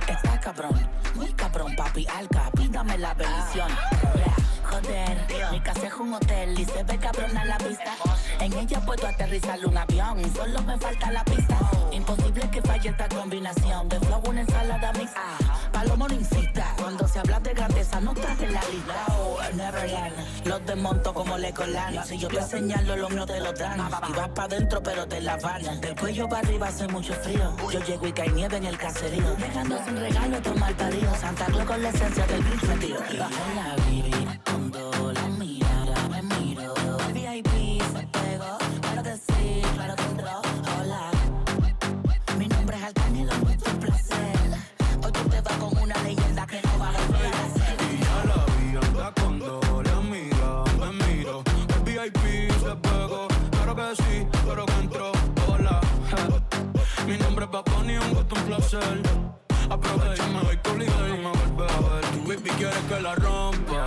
Está 0.06 0.40
cabrón, 0.40 0.88
muy 1.14 1.32
cabrón, 1.32 1.74
papi, 1.76 2.06
alca, 2.06 2.50
pídame 2.56 2.96
la 2.98 3.14
bendición. 3.14 3.70
Mi 5.50 5.60
casa 5.60 5.86
es 5.88 5.94
un 5.94 6.14
hotel 6.14 6.58
y 6.58 6.64
se 6.64 6.82
ve 6.84 6.96
cabrón 6.98 7.36
a 7.36 7.44
la 7.44 7.58
vista. 7.58 7.92
En 8.38 8.52
ella 8.52 8.80
puedo 8.80 9.06
aterrizar 9.06 9.58
un 9.66 9.76
avión, 9.76 10.22
solo 10.34 10.62
me 10.62 10.78
falta 10.78 11.10
la 11.10 11.24
pista. 11.24 11.58
Imposible 11.90 12.48
que 12.50 12.62
falle 12.62 12.88
esta 12.88 13.08
combinación 13.08 13.88
de 13.88 13.98
flow, 14.00 14.22
una 14.28 14.42
ensalada 14.42 14.92
mixta. 14.92 15.20
Palomo 15.72 16.08
no 16.08 16.14
insista, 16.14 16.74
cuando 16.78 17.06
se 17.08 17.18
habla 17.18 17.40
de 17.40 17.52
grandeza 17.52 18.00
no 18.00 18.12
estás 18.12 18.40
en 18.40 18.52
la 18.52 18.60
lista. 18.72 18.94
Oh, 19.08 19.38
Neverland, 19.54 20.46
los 20.46 20.64
desmonto 20.64 21.14
como 21.14 21.36
le 21.36 21.52
colan. 21.52 22.06
Si 22.06 22.16
yo 22.16 22.28
te 22.28 22.42
señalo, 22.42 22.96
lo 22.96 23.10
mío 23.10 23.26
te 23.26 23.40
lo 23.40 23.52
dan. 23.52 23.80
Y 24.08 24.12
vas 24.12 24.28
pa' 24.28 24.48
dentro, 24.48 24.82
pero 24.82 25.06
te 25.06 25.20
la 25.20 25.36
van. 25.36 25.80
Del 25.80 25.96
cuello 25.96 26.28
para 26.28 26.46
arriba 26.46 26.68
hace 26.68 26.86
mucho 26.88 27.12
frío. 27.14 27.56
Yo 27.70 27.80
llego 27.84 28.06
y 28.06 28.12
cae 28.12 28.30
nieve 28.30 28.56
en 28.56 28.66
el 28.66 28.78
caserío. 28.78 29.34
Dejando 29.34 29.84
sin 29.84 29.96
regalo 29.96 30.40
tomar 30.40 30.72
parido. 30.74 31.14
Santa 31.16 31.46
Claus 31.46 31.64
con 31.64 31.82
la 31.82 31.88
esencia 31.88 32.26
del 32.26 32.42
beat 32.42 32.62
metido. 32.62 33.00
Placer. 58.70 59.02
Aprovechame, 59.68 60.40
voy 60.42 60.56
con 60.58 60.82
y 60.82 60.86
no 60.86 61.32
me 61.32 61.52
vuelve 61.54 61.72
a 61.72 61.80
ver. 61.80 62.04
Tu 62.12 62.28
baby 62.28 62.50
quiere 62.56 62.76
que 62.88 63.00
la 63.00 63.14
rompa. 63.14 63.86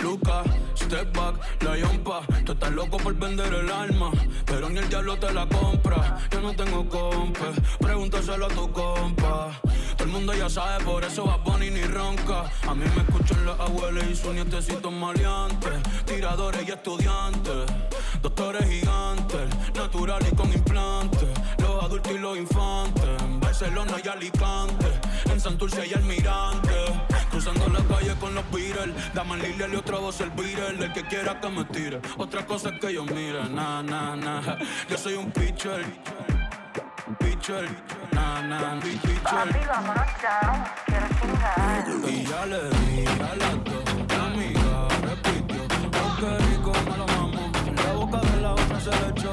Lucas, 0.00 0.46
step 0.76 1.16
back, 1.16 1.36
la 1.62 1.76
yompa. 1.76 2.20
Tú 2.44 2.52
estás 2.52 2.72
loco 2.72 2.96
por 2.96 3.14
vender 3.14 3.52
el 3.52 3.70
alma, 3.70 4.10
pero 4.44 4.68
ni 4.68 4.78
el 4.78 4.88
diablo 4.88 5.16
te 5.16 5.32
la 5.32 5.46
compra. 5.46 6.18
Yo 6.30 6.40
no 6.40 6.54
tengo 6.54 6.88
compa, 6.88 7.52
pregúntaselo 7.80 8.46
a 8.46 8.48
tu 8.48 8.72
compa. 8.72 9.60
Todo 9.96 10.04
el 10.04 10.10
mundo 10.10 10.34
ya 10.34 10.48
sabe, 10.48 10.84
por 10.84 11.04
eso 11.04 11.26
va 11.26 11.36
Bonnie 11.36 11.70
ni 11.70 11.82
ronca. 11.82 12.50
A 12.68 12.74
mí 12.74 12.84
me 12.94 13.02
escuchan 13.02 13.46
las 13.46 13.60
abuelas 13.60 14.04
y 14.10 14.16
sus 14.16 14.34
nietecitos 14.34 14.92
maleantes. 14.92 15.74
Tiradores 16.06 16.68
y 16.68 16.72
estudiantes, 16.72 17.66
doctores 18.20 18.68
gigantes, 18.68 19.48
natural 19.74 20.22
y 20.30 20.34
con 20.34 20.52
implantes. 20.52 21.28
Los 21.58 21.84
adultos 21.84 22.12
y 22.12 22.18
los 22.18 22.36
infantes, 22.36 23.22
Barcelona 23.54 23.92
y 24.04 24.08
Alicante, 24.08 24.86
en 25.30 25.40
Santurce 25.40 25.86
y 25.86 25.94
Almirante. 25.94 26.74
Cruzando 27.30 27.68
la 27.68 27.78
calle 27.84 28.12
con 28.18 28.34
los 28.34 28.42
Beatles, 28.50 28.92
Daman 29.14 29.40
Lilial 29.40 29.72
y 29.72 29.76
otra 29.76 29.98
voz 29.98 30.20
el 30.22 30.30
Beatle. 30.30 30.84
El 30.86 30.92
que 30.92 31.04
quiera 31.06 31.40
que 31.40 31.48
me 31.50 31.64
tire, 31.66 32.00
otra 32.18 32.44
cosa 32.44 32.70
es 32.70 32.80
que 32.80 32.92
yo 32.92 33.04
mire, 33.04 33.48
na, 33.50 33.80
na, 33.80 34.16
na. 34.16 34.58
Yo 34.90 34.98
soy 34.98 35.14
un 35.14 35.30
pitcher, 35.30 35.84
pitcher, 37.20 37.68
na, 38.10 38.42
na, 38.42 38.80
pi- 38.80 38.88
pitcher. 38.96 39.22
Y 42.10 42.24
ya 42.26 42.46
le 42.46 42.70
di 42.70 43.06
a 43.06 43.36
las 43.36 43.64
dos, 43.64 43.84
la 44.08 44.24
amiga 44.24 44.88
repitió. 45.00 45.62
Oh, 46.02 46.16
qué 46.18 46.38
rico 46.50 46.72
me 46.90 46.96
lo 46.96 47.06
mamo. 47.06 47.52
La 47.86 47.92
boca 47.92 48.18
de 48.18 48.40
la 48.40 48.52
otra 48.52 48.80
se 48.80 48.90
le 48.90 49.08
echó. 49.10 49.23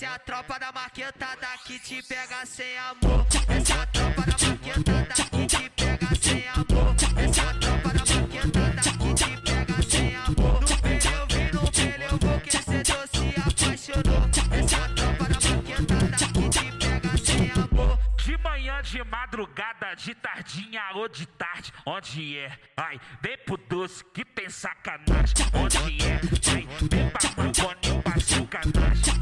Essa 0.00 0.06
é 0.06 0.14
a 0.14 0.18
tropa 0.18 0.58
da 0.58 0.72
marquetada 0.72 1.46
que 1.66 1.78
te 1.78 2.02
pega 2.04 2.46
sem 2.46 2.78
amor. 2.78 3.26
Essa 3.46 3.74
é 3.74 3.80
a 3.82 3.86
tropa 3.86 4.22
da 4.22 4.48
marquetada 4.48 5.14
que 5.30 5.46
te 5.46 5.70
pega 5.76 6.08
sem 6.22 6.48
amor. 6.48 6.96
Essa 7.18 7.42
é 7.42 7.44
a 7.44 7.54
tropa 7.60 7.88
da 7.92 8.04
marquetada 8.14 8.80
que 8.80 9.14
te 9.14 9.36
pega 9.42 9.82
sem 9.82 10.16
amor. 10.16 10.60
No 10.62 10.76
pneu, 10.80 11.26
vi 11.28 11.52
no 11.52 11.70
pneu, 11.70 12.18
porque 12.18 12.50
cê 12.50 12.82
tô 12.82 13.06
se 13.12 13.28
apaixonou. 13.40 14.24
Essa 14.58 14.76
é 14.76 14.80
a 14.80 14.88
tropa 14.88 15.24
da 15.28 15.38
marquetada 15.38 16.16
que 16.32 16.48
te 16.48 16.64
pega 16.78 17.18
sem 17.18 17.50
amor. 17.50 17.98
De 18.24 18.38
manhã, 18.38 18.80
de 18.80 19.04
madrugada, 19.04 19.94
de 19.96 20.14
tardinha 20.14 20.82
ou 20.94 21.08
de 21.10 21.26
tarde, 21.26 21.74
onde 21.84 22.38
é? 22.38 22.58
Ai, 22.74 22.98
vem 23.20 23.36
pro 23.44 23.58
doce 23.58 24.02
que 24.14 24.24
tem 24.24 24.48
sacanagem, 24.48 25.34
onde 25.52 26.06
é? 26.06 26.20
Ai, 26.54 26.66
vem 26.88 27.10
pra 27.10 27.20
Marconi 27.36 28.02
pra 28.02 28.20
sacanagem, 28.20 29.14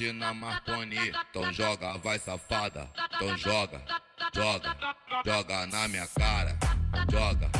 17 0.00 0.12
na 0.14 0.32
Marconi, 0.32 0.96
então 1.30 1.52
joga, 1.52 1.98
vai 1.98 2.18
safada, 2.18 2.88
então 3.14 3.36
joga, 3.36 3.82
joga, 4.34 4.76
joga 5.26 5.66
na 5.66 5.88
minha 5.88 6.06
cara, 6.18 6.56
joga, 7.12 7.50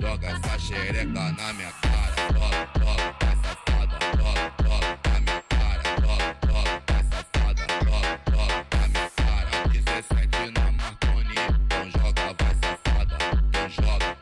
joga 0.00 0.28
essa 0.28 0.58
xereca 0.60 1.06
na 1.08 1.52
minha 1.54 1.72
cara, 1.72 2.14
joga, 2.32 2.68
joga, 2.78 3.16
vai 3.20 3.36
safada, 3.42 3.98
joga, 4.16 4.54
joga 4.62 4.98
na 5.10 5.20
minha 5.20 5.42
cara, 5.42 5.82
joga, 6.00 6.36
joga, 6.46 6.82
vai 6.86 7.02
safada, 7.02 7.66
joga, 7.84 8.20
joga 8.30 8.66
na 8.78 8.88
minha 8.88 9.10
cara, 9.16 9.68
17 9.68 10.50
na 10.52 10.72
Marconi, 10.72 11.34
então 11.64 11.90
joga, 11.90 12.34
vai 12.38 12.54
safada, 12.54 13.18
então 13.48 13.68
joga, 13.70 14.16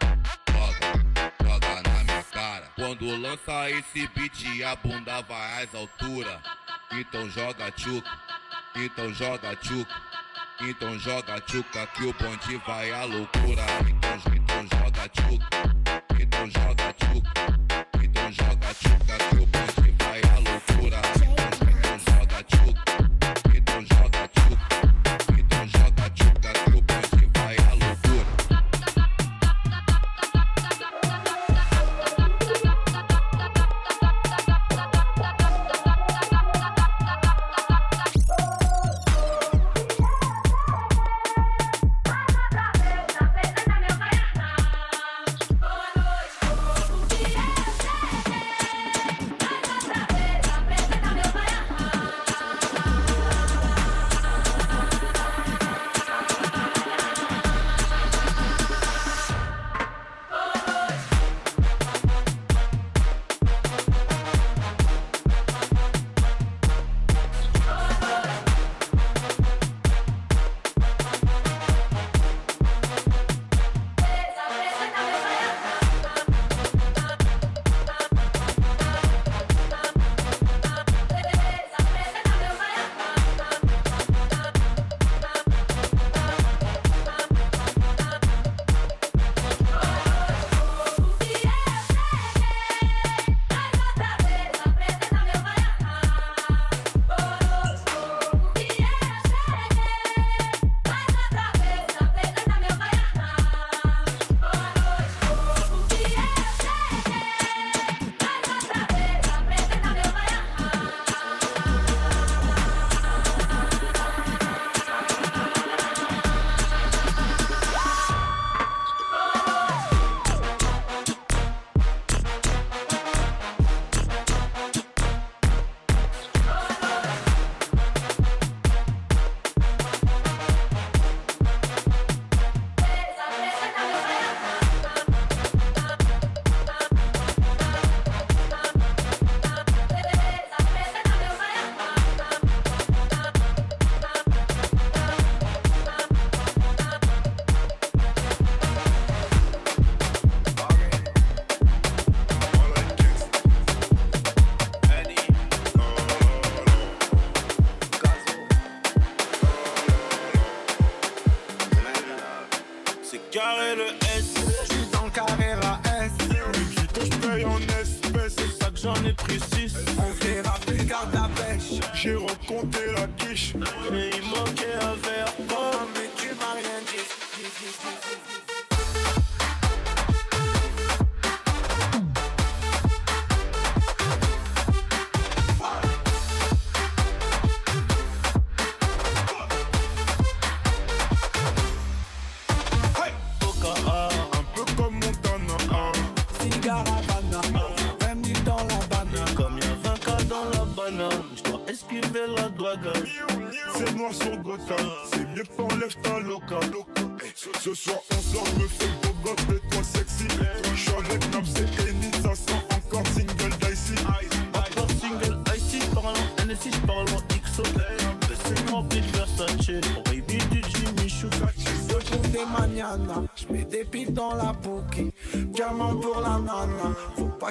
joga, 0.50 0.86
joga 1.44 1.82
na 1.82 2.04
minha 2.04 2.22
cara. 2.24 2.72
Quando 2.74 3.16
lança 3.20 3.70
esse 3.70 4.08
beat, 4.14 4.62
a 4.64 4.76
bunda 4.76 5.20
vai 5.22 5.62
às 5.64 5.74
alturas. 5.74 6.65
Então 6.92 7.28
joga 7.30 7.70
tchuca, 7.72 8.10
então 8.76 9.12
joga 9.12 9.56
tchuca, 9.56 9.94
então 10.60 10.98
joga 10.98 11.40
tchuca 11.40 11.86
que 11.88 12.04
o 12.04 12.12
bonde 12.14 12.56
vai 12.66 12.92
à 12.92 13.04
loucura. 13.04 13.66
Então, 13.88 14.32
então 14.32 14.78
joga 14.78 15.08
tchuca, 15.08 15.48
então 16.20 16.50
joga 16.50 16.92
tchuca, 16.92 17.65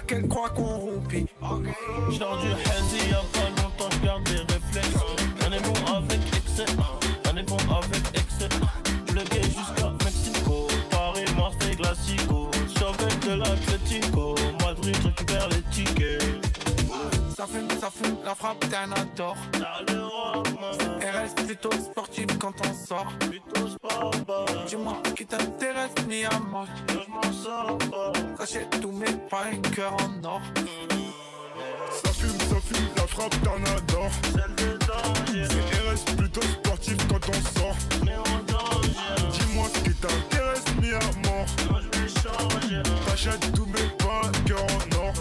pas 0.08 0.22
adore. 34.40 34.46
Celle 34.46 34.56
de 34.56 34.78
danger. 34.86 35.48
C'est 35.50 36.12
RS 36.12 36.16
plutôt 36.16 36.42
sportif 36.42 36.98
quand 37.08 37.30
on 37.30 37.60
sort. 37.60 37.78
Mais. 38.06 38.14
Dis-moi 39.32 39.68
ce 39.74 39.80
qui 39.80 39.96
t'intéresse, 39.96 40.64
à 40.96 41.80
je 41.82 42.00
vais 42.00 42.08
changer. 42.10 42.82
T'achètes 43.08 43.52
tous 43.54 43.66
mes 43.66 43.90
pains, 43.98 44.32
cœur 44.46 44.64
en 44.64 45.06
or. 45.06 45.14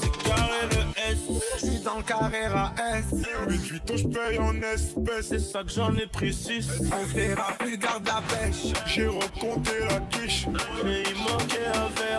C'est 0.00 0.28
carré 0.28 0.62
le 0.70 1.12
S. 1.12 1.18
J'suis 1.58 1.80
dans 1.80 1.96
le 1.96 2.02
carré 2.02 2.48
S. 2.96 3.04
Mais 3.48 3.58
tu 3.58 3.80
je 3.96 4.06
paye 4.06 4.38
en 4.38 4.56
espèces. 4.62 5.28
C'est 5.28 5.38
ça 5.38 5.62
que 5.62 5.70
j'en 5.70 5.94
ai 5.96 6.06
pris 6.06 6.32
6. 6.32 6.68
On 6.92 7.06
fait 7.06 7.34
rapide, 7.34 7.80
garde 7.80 8.06
la 8.06 8.22
pêche. 8.22 8.72
J'ai 8.86 9.06
recompté 9.06 9.72
la 9.88 10.00
quiche. 10.10 10.46
Et 10.86 11.02
il 11.08 11.18
manquait 11.18 11.66
un 11.74 11.88
verre. 12.00 12.14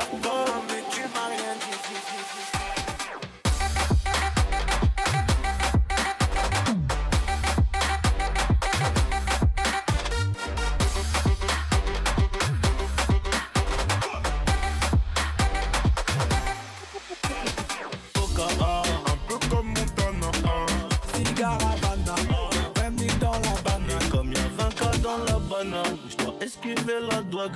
La 27.09 27.21
douane. 27.21 27.51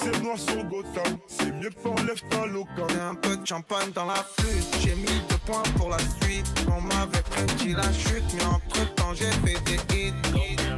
C'est 0.00 0.22
noir 0.22 0.38
sur 0.38 0.64
Gotham, 0.64 1.18
c'est 1.26 1.52
mieux 1.52 1.70
enlève 1.84 2.22
ta 2.30 2.46
loca. 2.46 2.86
J'ai 2.88 3.00
un 3.00 3.14
peu 3.14 3.36
de 3.36 3.46
champagne 3.46 3.90
dans 3.94 4.06
la 4.06 4.14
flûte, 4.14 4.76
j'ai 4.80 4.94
mis 4.94 5.20
deux 5.28 5.38
points 5.46 5.62
pour 5.76 5.90
la 5.90 5.98
suite. 5.98 6.46
On 6.68 6.80
m'avait 6.80 7.22
prédit 7.30 7.74
la 7.74 7.92
chute, 7.92 8.24
mais 8.34 8.44
entre 8.44 8.94
temps 8.94 9.14
j'ai 9.14 9.30
fait 9.44 9.60
des 9.64 9.96
hits. 9.96 10.12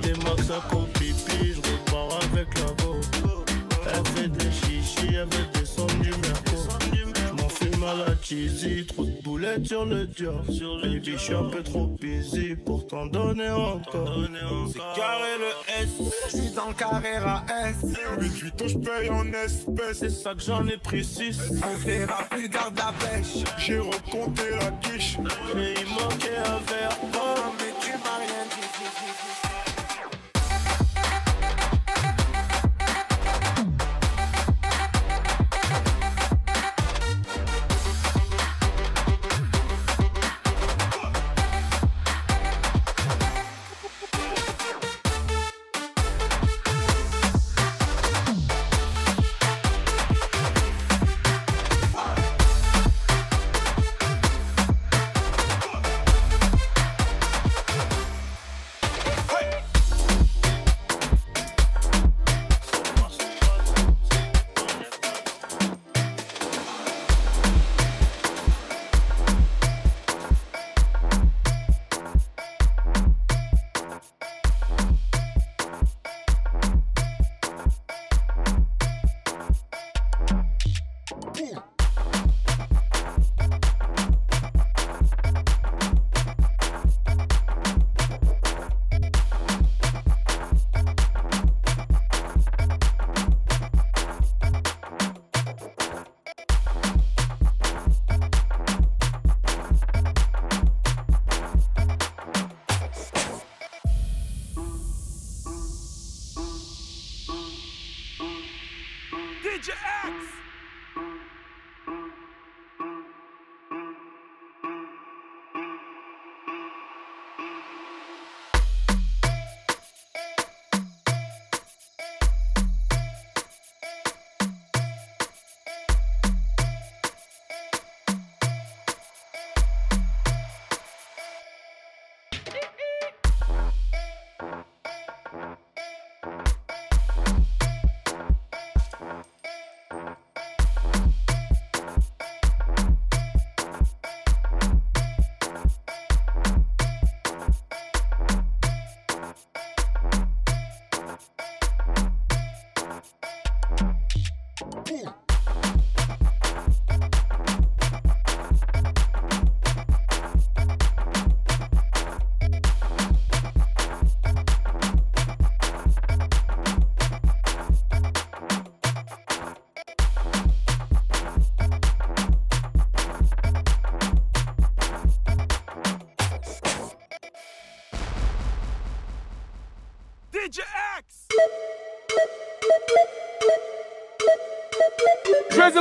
Des 0.02 0.14
max 0.24 0.50
à 0.50 0.60
pipi, 0.98 1.54
je 1.54 1.60
repars 1.60 2.18
avec 2.32 2.48
la 2.58 2.84
go. 2.84 2.89
Cheesy, 8.30 8.86
trop 8.86 9.04
de 9.04 9.22
boulettes 9.22 9.66
sur 9.66 9.84
le 9.84 10.06
dior. 10.06 10.44
Baby, 10.82 11.12
je 11.12 11.16
suis 11.16 11.34
un 11.34 11.50
peu 11.50 11.64
trop 11.64 11.86
busy 12.00 12.54
pour 12.54 12.86
t'en 12.86 13.06
donner 13.06 13.50
encore. 13.50 14.20
C'est 14.72 14.78
carré 15.00 15.36
le 15.38 15.82
S. 15.82 15.88
J'suis 16.28 16.50
dans 16.54 16.68
le 16.68 16.74
carré 16.74 17.08
S. 17.66 17.76
Mais 18.20 18.28
tu 18.28 18.52
je 18.68 18.78
paye 18.78 19.10
en 19.10 19.26
espèces. 19.32 19.98
C'est 19.98 20.10
ça 20.10 20.34
que 20.34 20.42
j'en 20.42 20.64
ai 20.68 20.76
pris 20.76 21.04
6. 21.04 21.40
On 21.56 21.76
fait 21.78 22.04
rapide, 22.04 22.52
garde 22.52 22.78
la 22.78 22.92
pêche. 23.00 23.42
J'ai 23.58 23.80
recompté 23.80 24.50
la 24.60 24.70
quiche. 24.82 25.16
Et 25.56 25.74
il 25.80 25.86
manquait 25.88 26.38
un 26.38 26.60
verre. 26.70 26.96
Oh, 27.02 27.52
mais 27.58 27.72
tu 27.80 27.90
m'as 27.90 28.18
rien 28.18 28.44
dit. 28.50 28.59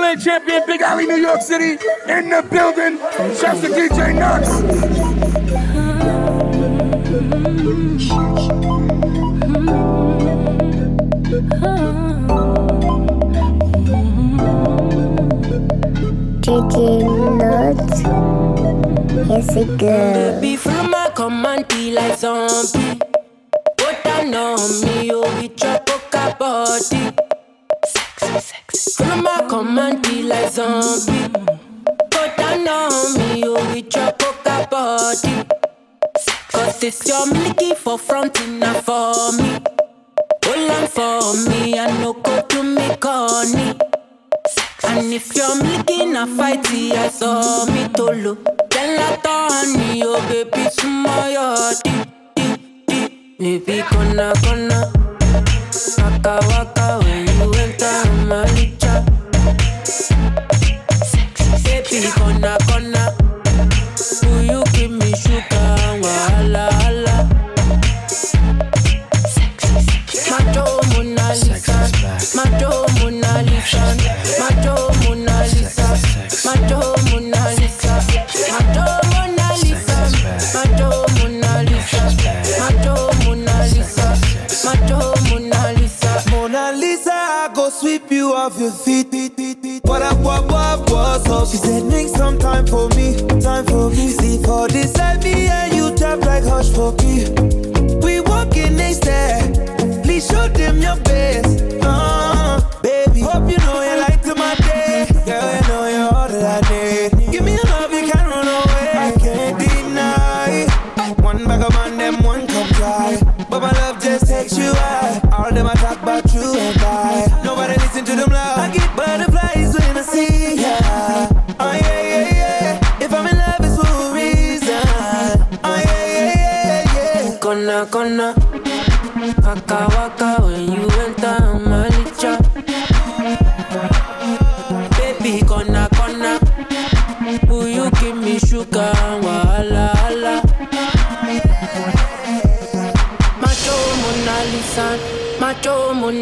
heavyweight 0.09 0.25
champion, 0.25 0.63
Big 0.65 0.81
Alley, 0.81 1.05
New 1.05 1.17
York 1.17 1.41
City, 1.41 1.71
in 2.07 2.29
the 2.29 2.45
building. 2.49 2.97
Shouts 3.35 3.61
to 3.61 3.67
DJ 3.67 4.15
Nox. 4.15 4.49
DJ 16.41 17.03
Nox. 17.37 18.01
Yes, 19.29 19.55
it 19.55 19.77
good. 19.77 20.41
Be 20.41 20.55
from 20.55 20.89
my 20.89 21.11
command, 21.13 21.67
be 21.67 21.91
like 21.91 22.17
zombie. 22.17 22.78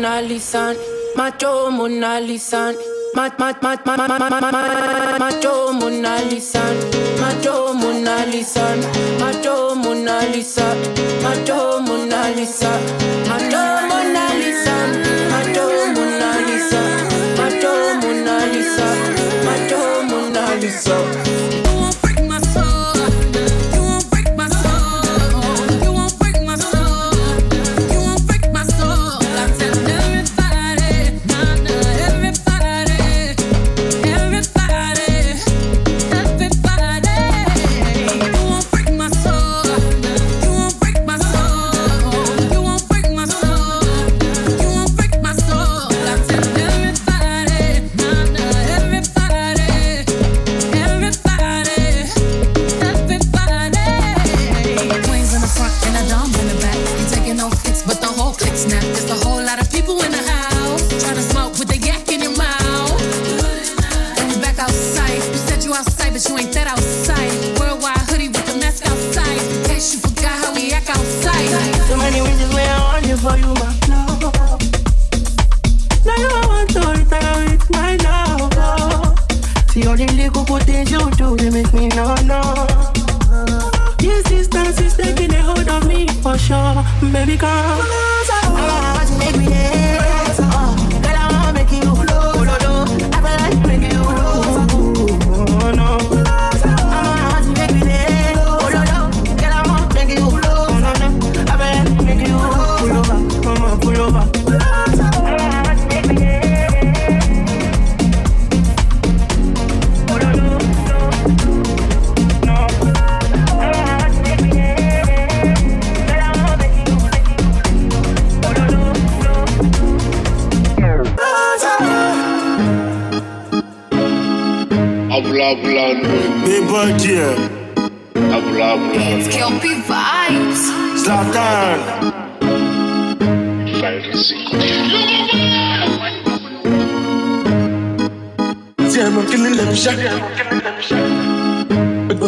Mona 0.08 0.22
Lisa, 0.22 0.74
macho 1.18 1.70
Mona 1.70 2.22
Lisa, 2.22 2.74
mat 3.14 3.38
mat 3.38 3.62
mat 3.62 3.86
mat 3.86 3.98
mat 3.98 4.20
mat 4.20 4.42
mat 4.42 5.20
macho 5.20 5.74
Mona 5.74 6.22
Lisa, 6.30 6.64
macho 7.20 7.74
Mona 7.74 8.26
Lisa, 8.32 8.66
macho 9.20 9.76
Mona 9.76 10.22
Lisa, 10.32 10.68
macho 11.22 11.82
Mona 11.82 12.22
Lisa, 12.38 12.72
macho 13.28 13.64
Mona 13.90 14.24
Lisa, 14.40 14.76
macho 15.30 15.66
Mona 15.96 16.32
Lisa, 16.48 16.82
macho 17.38 17.74
Mona 18.00 18.36
Lisa, 18.54 18.88
macho 19.46 19.82
Mona 20.10 20.56
Lisa. 20.62 21.67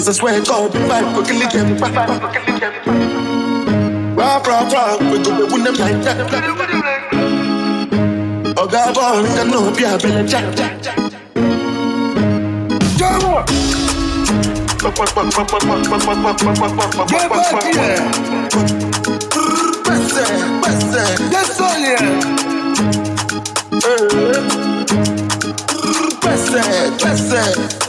I 0.10 0.12
swear 0.12 0.42
be 0.42 0.80
back, 0.90 1.06
we 1.16 1.24
killing 1.24 1.50
them 1.50 1.78
back. 1.78 1.94
Rock, 4.18 4.48
rock, 4.48 4.74
rock, 4.74 5.00
we 5.02 5.24
go 5.24 5.46
win 5.46 5.64
them 5.64 5.76
like 5.76 6.02
that. 6.02 6.18
Oh, 8.58 8.68
God, 8.68 8.96
boy, 8.96 9.22
we 9.22 9.30
can 9.36 9.52
know, 9.52 9.70
be 9.70 9.84
a 9.84 10.00
belly 10.00 10.28
jack, 10.28 10.56
jack, 10.56 10.82
jack. 10.82 10.98
On. 13.04 13.46
Get 17.08 17.30
back 17.30 17.64
here. 17.76 18.02
Pese, 19.86 20.26
pese. 20.64 21.04
Yes, 21.30 21.60
on 21.62 21.78
here. 21.86 22.06
Pese, 26.20 26.62
pese. 26.98 27.89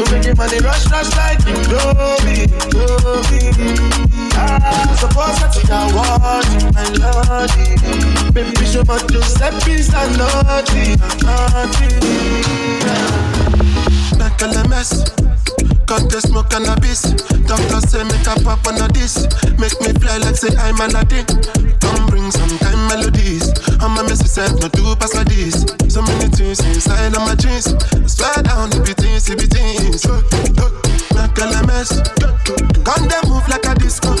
Ah, 0.00 0.04
the 0.04 0.34
money 0.36 0.58
rush, 0.60 0.86
rush 0.90 1.10
like 1.16 1.42
you 1.44 1.54
know 1.66 1.90
me, 2.22 2.46
know 2.70 3.18
me. 3.30 3.50
Ah, 4.34 4.94
suppose 4.94 5.38
that 5.42 5.50
you 5.58 5.66
are 5.74 5.90
watching 5.90 6.70
my 6.70 6.86
lordy. 7.02 7.74
Baby, 8.32 8.64
show 8.64 8.84
my 8.86 8.98
Giuseppe's 9.10 9.92
and 9.92 10.18
naughty, 10.18 10.94
naughty. 11.26 11.90
Make 14.18 14.40
a 14.42 14.68
mess. 14.68 15.18
Got 15.88 16.10
the 16.12 16.20
smoke 16.20 16.50
cannabis. 16.50 17.00
Doctor 17.48 17.80
say 17.88 18.04
make 18.04 18.28
a 18.28 18.36
pop 18.44 18.60
on 18.68 18.76
a 18.76 18.86
this. 18.92 19.24
Make 19.56 19.72
me 19.80 19.96
fly 19.96 20.18
like 20.18 20.36
say 20.36 20.52
I'm 20.60 20.76
Aladdin. 20.76 21.24
Come 21.80 22.06
bring 22.12 22.30
some 22.30 22.58
time 22.60 22.86
melodies. 22.92 23.48
I'ma 23.80 24.02
miss 24.04 24.20
myself, 24.20 24.60
no 24.60 24.68
do 24.68 24.94
pass 25.00 25.14
like 25.14 25.28
this. 25.32 25.64
So 25.88 26.02
many 26.02 26.28
things 26.28 26.60
inside 26.60 27.16
of 27.16 27.24
my 27.24 27.34
jeans. 27.40 27.72
Slide 28.04 28.44
down 28.44 28.68
the 28.68 28.84
beatings, 28.84 28.97
the 29.28 29.36
beatings. 29.36 30.08
Make 31.12 31.36
uh, 31.36 31.44
uh, 31.44 31.60
a 31.60 31.66
mess. 31.68 31.92
Come 32.80 33.04
they 33.08 33.20
move 33.28 33.44
like 33.48 33.66
a 33.68 33.74
disco. 33.76 34.16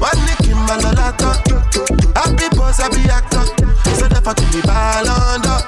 One 0.00 0.16
nick 0.24 0.48
in 0.48 0.56
my 0.56 0.72
uh, 0.72 0.88
lolata. 0.88 1.36
Happy 2.16 2.48
boss, 2.56 2.80
I 2.80 2.88
be 2.88 3.04
actor. 3.12 3.44
So 3.92 4.08
never 4.08 4.32
to 4.32 4.44
be 4.48 4.60
ball 4.64 5.04
under. 5.04 5.60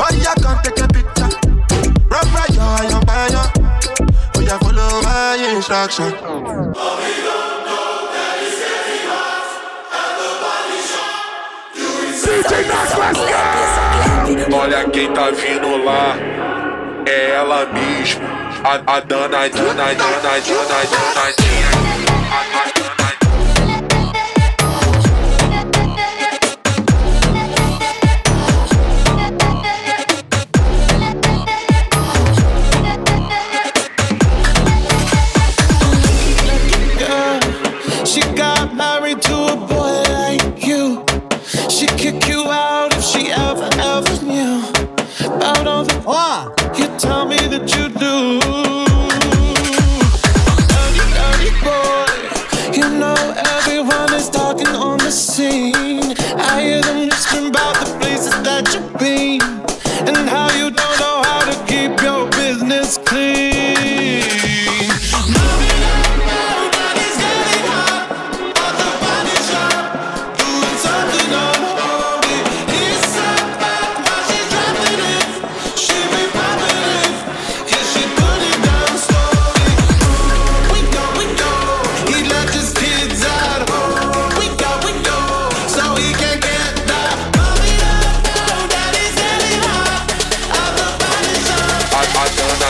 Oh, 0.00 0.08
yeah, 0.16 0.32
can't 0.40 0.64
take 0.64 0.80
a 0.80 0.88
picture. 0.88 1.28
Rub 2.08 2.28
right, 2.32 2.48
yo, 2.56 2.64
I 2.64 2.88
am 2.96 3.04
by 3.04 3.28
yo. 3.28 3.44
Oh, 4.36 4.40
yeah, 4.40 4.58
follow 4.58 5.02
my 5.04 5.36
instruction. 5.54 6.12
Olha 14.54 14.84
quem 14.90 15.12
tá 15.12 15.30
vindo 15.30 15.84
lá, 15.84 16.14
é 17.06 17.30
ela 17.30 17.66
mesmo. 17.66 18.22
A, 18.64 18.96
a 18.96 19.00
dana, 19.00 19.48
dana, 19.48 19.74
dana, 19.74 19.94
dana, 19.94 20.40
danadinha. 20.90 21.91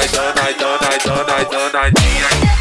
A, 0.03 0.05
a 0.05 0.09
dana, 0.09 0.53
dana, 0.59 0.99
dana, 0.99 1.45
dana, 1.45 1.71
danadinha. 1.71 2.52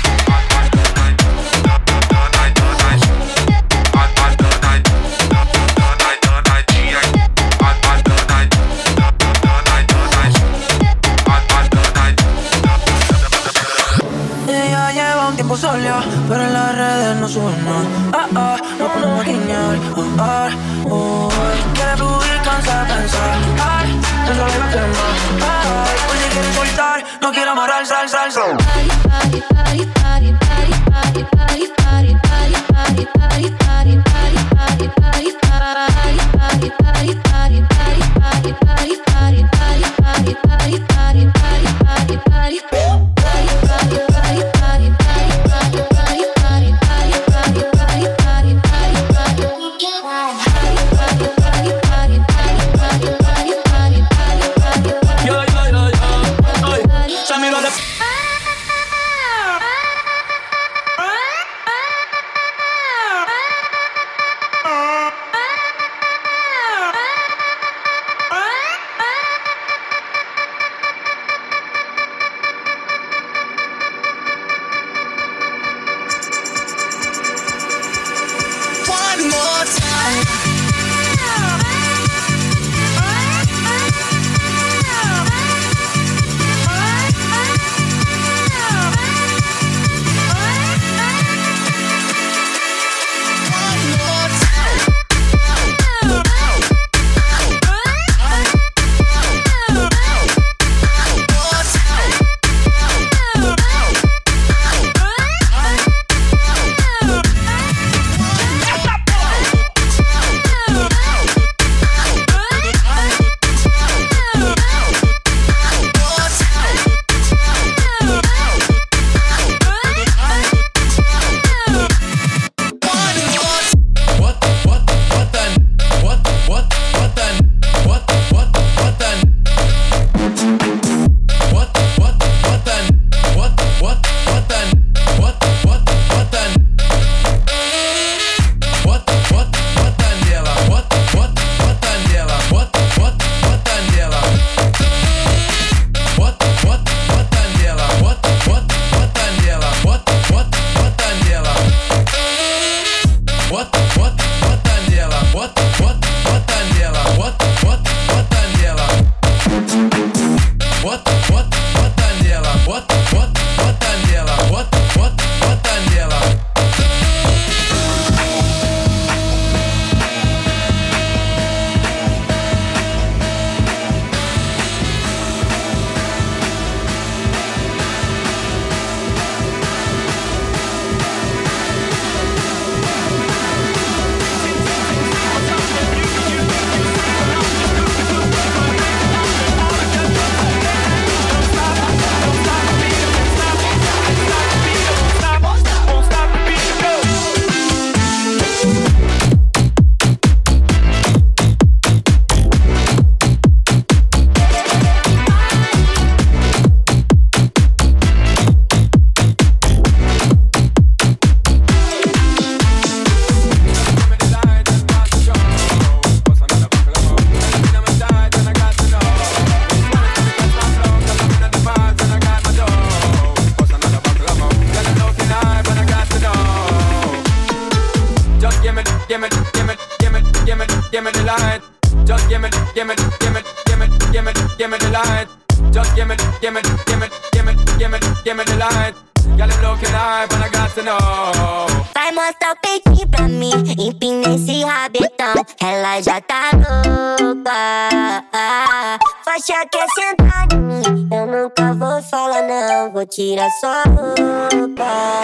tira 253.12 253.50
sua 253.60 253.84
roupa. 253.84 255.21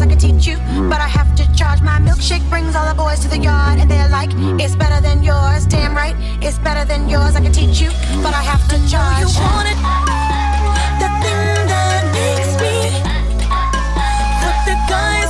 I 0.00 0.06
could 0.06 0.20
teach 0.20 0.46
you, 0.46 0.56
but 0.88 1.00
I 1.00 1.08
have 1.08 1.34
to 1.36 1.44
charge. 1.54 1.82
My 1.82 1.98
milkshake 1.98 2.48
brings 2.48 2.74
all 2.74 2.86
the 2.88 2.94
boys 2.94 3.20
to 3.20 3.28
the 3.28 3.38
yard, 3.38 3.78
and 3.78 3.90
they're 3.90 4.08
like, 4.08 4.30
it's 4.60 4.74
better 4.74 5.00
than 5.00 5.22
yours. 5.22 5.66
Damn 5.66 5.94
right, 5.94 6.16
it's 6.40 6.58
better 6.58 6.84
than 6.84 7.08
yours. 7.08 7.36
I 7.36 7.40
could 7.42 7.54
teach 7.54 7.80
you, 7.80 7.90
but 8.22 8.34
I 8.34 8.42
have 8.42 8.64
to 8.68 8.76
charge. 8.90 9.20
You 9.20 9.28
want 9.40 9.68
it? 9.68 9.78
The 11.02 11.08
thing 11.22 11.66
that 11.72 12.02
makes 12.14 12.52
me 12.62 12.74
put 14.42 14.56
the 14.66 14.76
gun. 14.88 15.21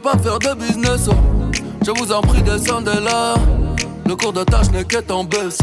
Pas 0.00 0.16
faire 0.18 0.38
de 0.38 0.54
business. 0.54 1.08
Je 1.84 1.90
vous 1.90 2.12
en 2.12 2.20
prie, 2.20 2.42
descendez 2.42 3.00
là. 3.04 3.34
Le 4.06 4.16
cours 4.16 4.32
de 4.32 4.44
tâche 4.44 4.70
n'est 4.72 4.84
qu'être 4.84 5.10
en 5.10 5.24
baisse. 5.24 5.58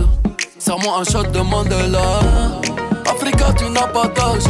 Serre-moi 0.60 1.00
un 1.00 1.04
shot 1.04 1.30
de 1.32 1.40
Mandela. 1.40 2.20
Africa, 3.06 3.54
tu 3.58 3.70
n'as 3.70 3.88
pas 3.88 4.08
d'âge. 4.08 4.44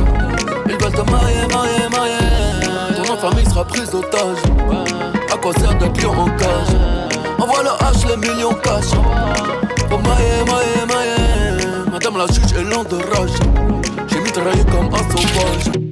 Ils 0.68 0.78
veulent 0.78 0.92
te 0.92 1.12
mailler, 1.12 1.48
mailler, 1.54 1.90
mailler. 1.92 3.06
Ton 3.06 3.18
famille 3.18 3.46
sera 3.46 3.66
prise 3.66 3.90
d'otage. 3.90 4.38
À 5.32 5.38
quoi 5.38 5.54
sert 5.54 5.78
de 5.78 5.88
pion 5.88 6.12
en 6.12 6.30
cage? 6.38 6.76
Envoie 7.40 7.64
le 7.64 7.70
H, 7.70 8.08
les 8.08 8.18
millions 8.18 8.54
cash. 8.64 8.92
Pour 9.90 10.00
mailler, 10.00 10.44
mailler, 10.46 10.86
mailler. 10.88 11.66
Madame 11.92 12.18
la 12.18 12.28
juge 12.28 12.54
est 12.58 12.64
lente 12.64 12.90
de 12.90 12.98
rage. 12.98 13.40
J'ai 14.08 14.20
mitraillé 14.20 14.64
comme 14.66 14.88
un 14.94 15.18
sauvage. 15.18 15.87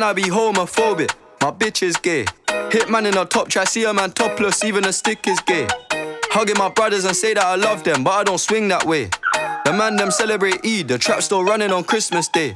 I 0.00 0.12
be 0.12 0.22
homophobic. 0.22 1.12
My 1.40 1.50
bitch 1.50 1.82
is 1.82 1.96
gay. 1.96 2.24
Hitman 2.46 3.06
in 3.06 3.16
a 3.18 3.24
top 3.24 3.48
try, 3.48 3.64
see 3.64 3.84
a 3.84 3.92
man 3.92 4.12
topless, 4.12 4.62
even 4.62 4.84
a 4.84 4.92
stick 4.92 5.26
is 5.26 5.40
gay. 5.40 5.66
Hugging 6.30 6.56
my 6.56 6.68
brothers 6.68 7.04
and 7.04 7.16
say 7.16 7.34
that 7.34 7.44
I 7.44 7.56
love 7.56 7.82
them, 7.82 8.04
but 8.04 8.12
I 8.12 8.24
don't 8.24 8.38
swing 8.38 8.68
that 8.68 8.86
way. 8.86 9.10
The 9.64 9.72
man 9.72 9.96
them 9.96 10.10
celebrate 10.10 10.64
Eid, 10.64 10.88
the 10.88 10.98
trap 10.98 11.20
still 11.22 11.44
running 11.44 11.72
on 11.72 11.84
Christmas 11.84 12.28
Day. 12.28 12.54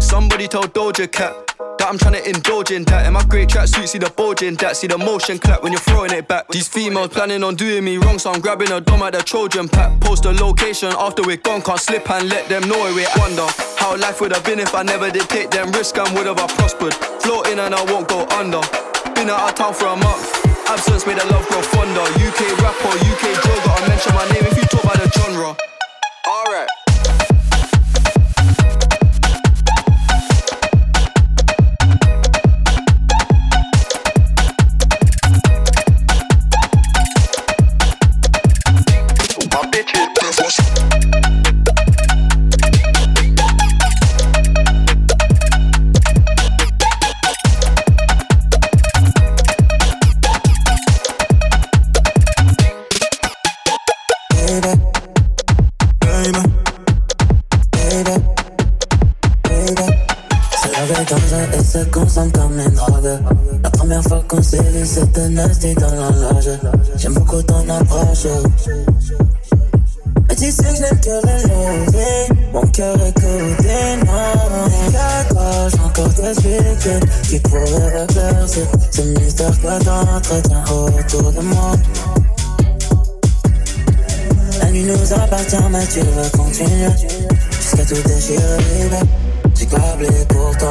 Somebody 0.00 0.48
told 0.48 0.74
Doja 0.74 1.10
Cat 1.10 1.49
I'm 1.90 1.98
trying 1.98 2.22
to 2.22 2.22
indulge 2.22 2.70
in 2.70 2.84
that. 2.84 3.04
In 3.04 3.14
my 3.14 3.24
great 3.26 3.48
tracksuit, 3.48 3.88
see 3.88 3.98
the 3.98 4.14
bulging 4.14 4.54
in 4.54 4.54
that, 4.62 4.76
see 4.76 4.86
the 4.86 4.96
motion 4.96 5.42
clap 5.42 5.64
when 5.64 5.72
you're 5.72 5.82
throwing 5.82 6.12
it 6.12 6.28
back. 6.28 6.46
These 6.46 6.68
females 6.68 7.08
planning 7.08 7.42
on 7.42 7.56
doing 7.56 7.82
me 7.82 7.96
wrong, 7.98 8.20
so 8.20 8.30
I'm 8.30 8.40
grabbing 8.40 8.70
a 8.70 8.80
dome 8.80 9.02
at 9.02 9.14
the 9.14 9.18
Trojan 9.26 9.68
pack. 9.68 9.98
Post 9.98 10.24
a 10.24 10.30
location 10.30 10.94
after 10.94 11.26
we're 11.26 11.42
gone, 11.42 11.62
can't 11.62 11.80
slip 11.80 12.08
and 12.08 12.28
let 12.28 12.48
them 12.48 12.62
know 12.68 12.78
we 12.94 13.02
at. 13.02 13.18
Wonder 13.18 13.42
how 13.74 13.96
life 13.98 14.20
would 14.20 14.30
have 14.30 14.44
been 14.44 14.60
if 14.60 14.72
I 14.72 14.84
never 14.84 15.10
did 15.10 15.28
take 15.28 15.50
them 15.50 15.72
risks 15.72 15.98
and 15.98 16.06
would 16.14 16.30
have 16.30 16.38
I 16.38 16.46
prospered. 16.54 16.94
Floating 17.26 17.58
and 17.58 17.74
I 17.74 17.82
won't 17.90 18.06
go 18.06 18.22
under. 18.38 18.62
Been 19.18 19.26
out 19.26 19.50
of 19.50 19.54
town 19.58 19.74
for 19.74 19.90
a 19.90 19.96
month. 19.98 20.46
Absence 20.70 21.10
made 21.10 21.18
the 21.18 21.26
love 21.26 21.42
grow 21.50 21.60
fonder. 21.74 22.06
UK 22.22 22.54
rapper, 22.62 22.94
UK 23.02 23.34
droga. 23.42 23.66
I 23.66 23.88
mention 23.90 24.14
my 24.14 24.30
name 24.30 24.46
if 24.46 24.54
you 24.54 24.62
talk 24.70 24.84
about 24.86 25.02
the 25.02 25.10
genre. 25.10 25.58
Alright. 26.22 26.79
Nasty 65.30 65.74
dans 65.74 65.94
la 65.94 66.10
loge. 66.10 66.50
J'aime 66.96 67.14
beaucoup 67.14 67.42
ton 67.42 67.68
approche. 67.68 68.26
Mais 70.28 70.36
tu 70.36 70.50
sais 70.50 70.62
que 70.62 70.76
je 70.76 70.82
n'aime 70.82 71.00
que 71.00 71.10
relever. 71.10 72.42
Mon 72.52 72.66
cœur 72.68 72.96
est 73.02 73.12
codé, 73.14 73.96
non. 74.06 74.92
Qu'à 74.92 75.68
j'ai 75.68 75.80
encore 75.80 76.14
t'expliquer. 76.14 77.00
Qui 77.28 77.38
pourrait 77.40 78.06
reverser 78.06 78.64
ce 78.90 79.02
mystère 79.02 79.60
que 79.60 79.84
d'entretien 79.84 80.64
autour 80.68 81.32
de 81.32 81.40
moi. 81.40 81.72
La 84.60 84.70
nuit 84.70 84.84
nous 84.84 85.12
appartient, 85.12 85.56
mais 85.70 85.86
tu 85.86 86.00
veux 86.00 86.30
continuer. 86.36 86.90
Jusqu'à 87.52 87.84
tout 87.84 88.08
déchirer, 88.08 88.90
J'ai 89.54 89.66
câblé 89.66 90.08
pour 90.28 90.56
toi, 90.56 90.70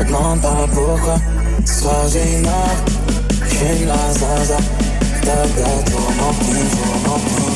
Odmąta 0.00 0.68
pucha, 0.74 1.20
stworzy 1.64 2.42
noc 2.42 2.94
Sięgla 3.52 4.12
za 4.12 4.44
za, 4.44 4.58
dobra 5.24 5.68
to 5.84 6.00
mokni, 6.00 6.62
to 6.70 7.08
mokni 7.08 7.53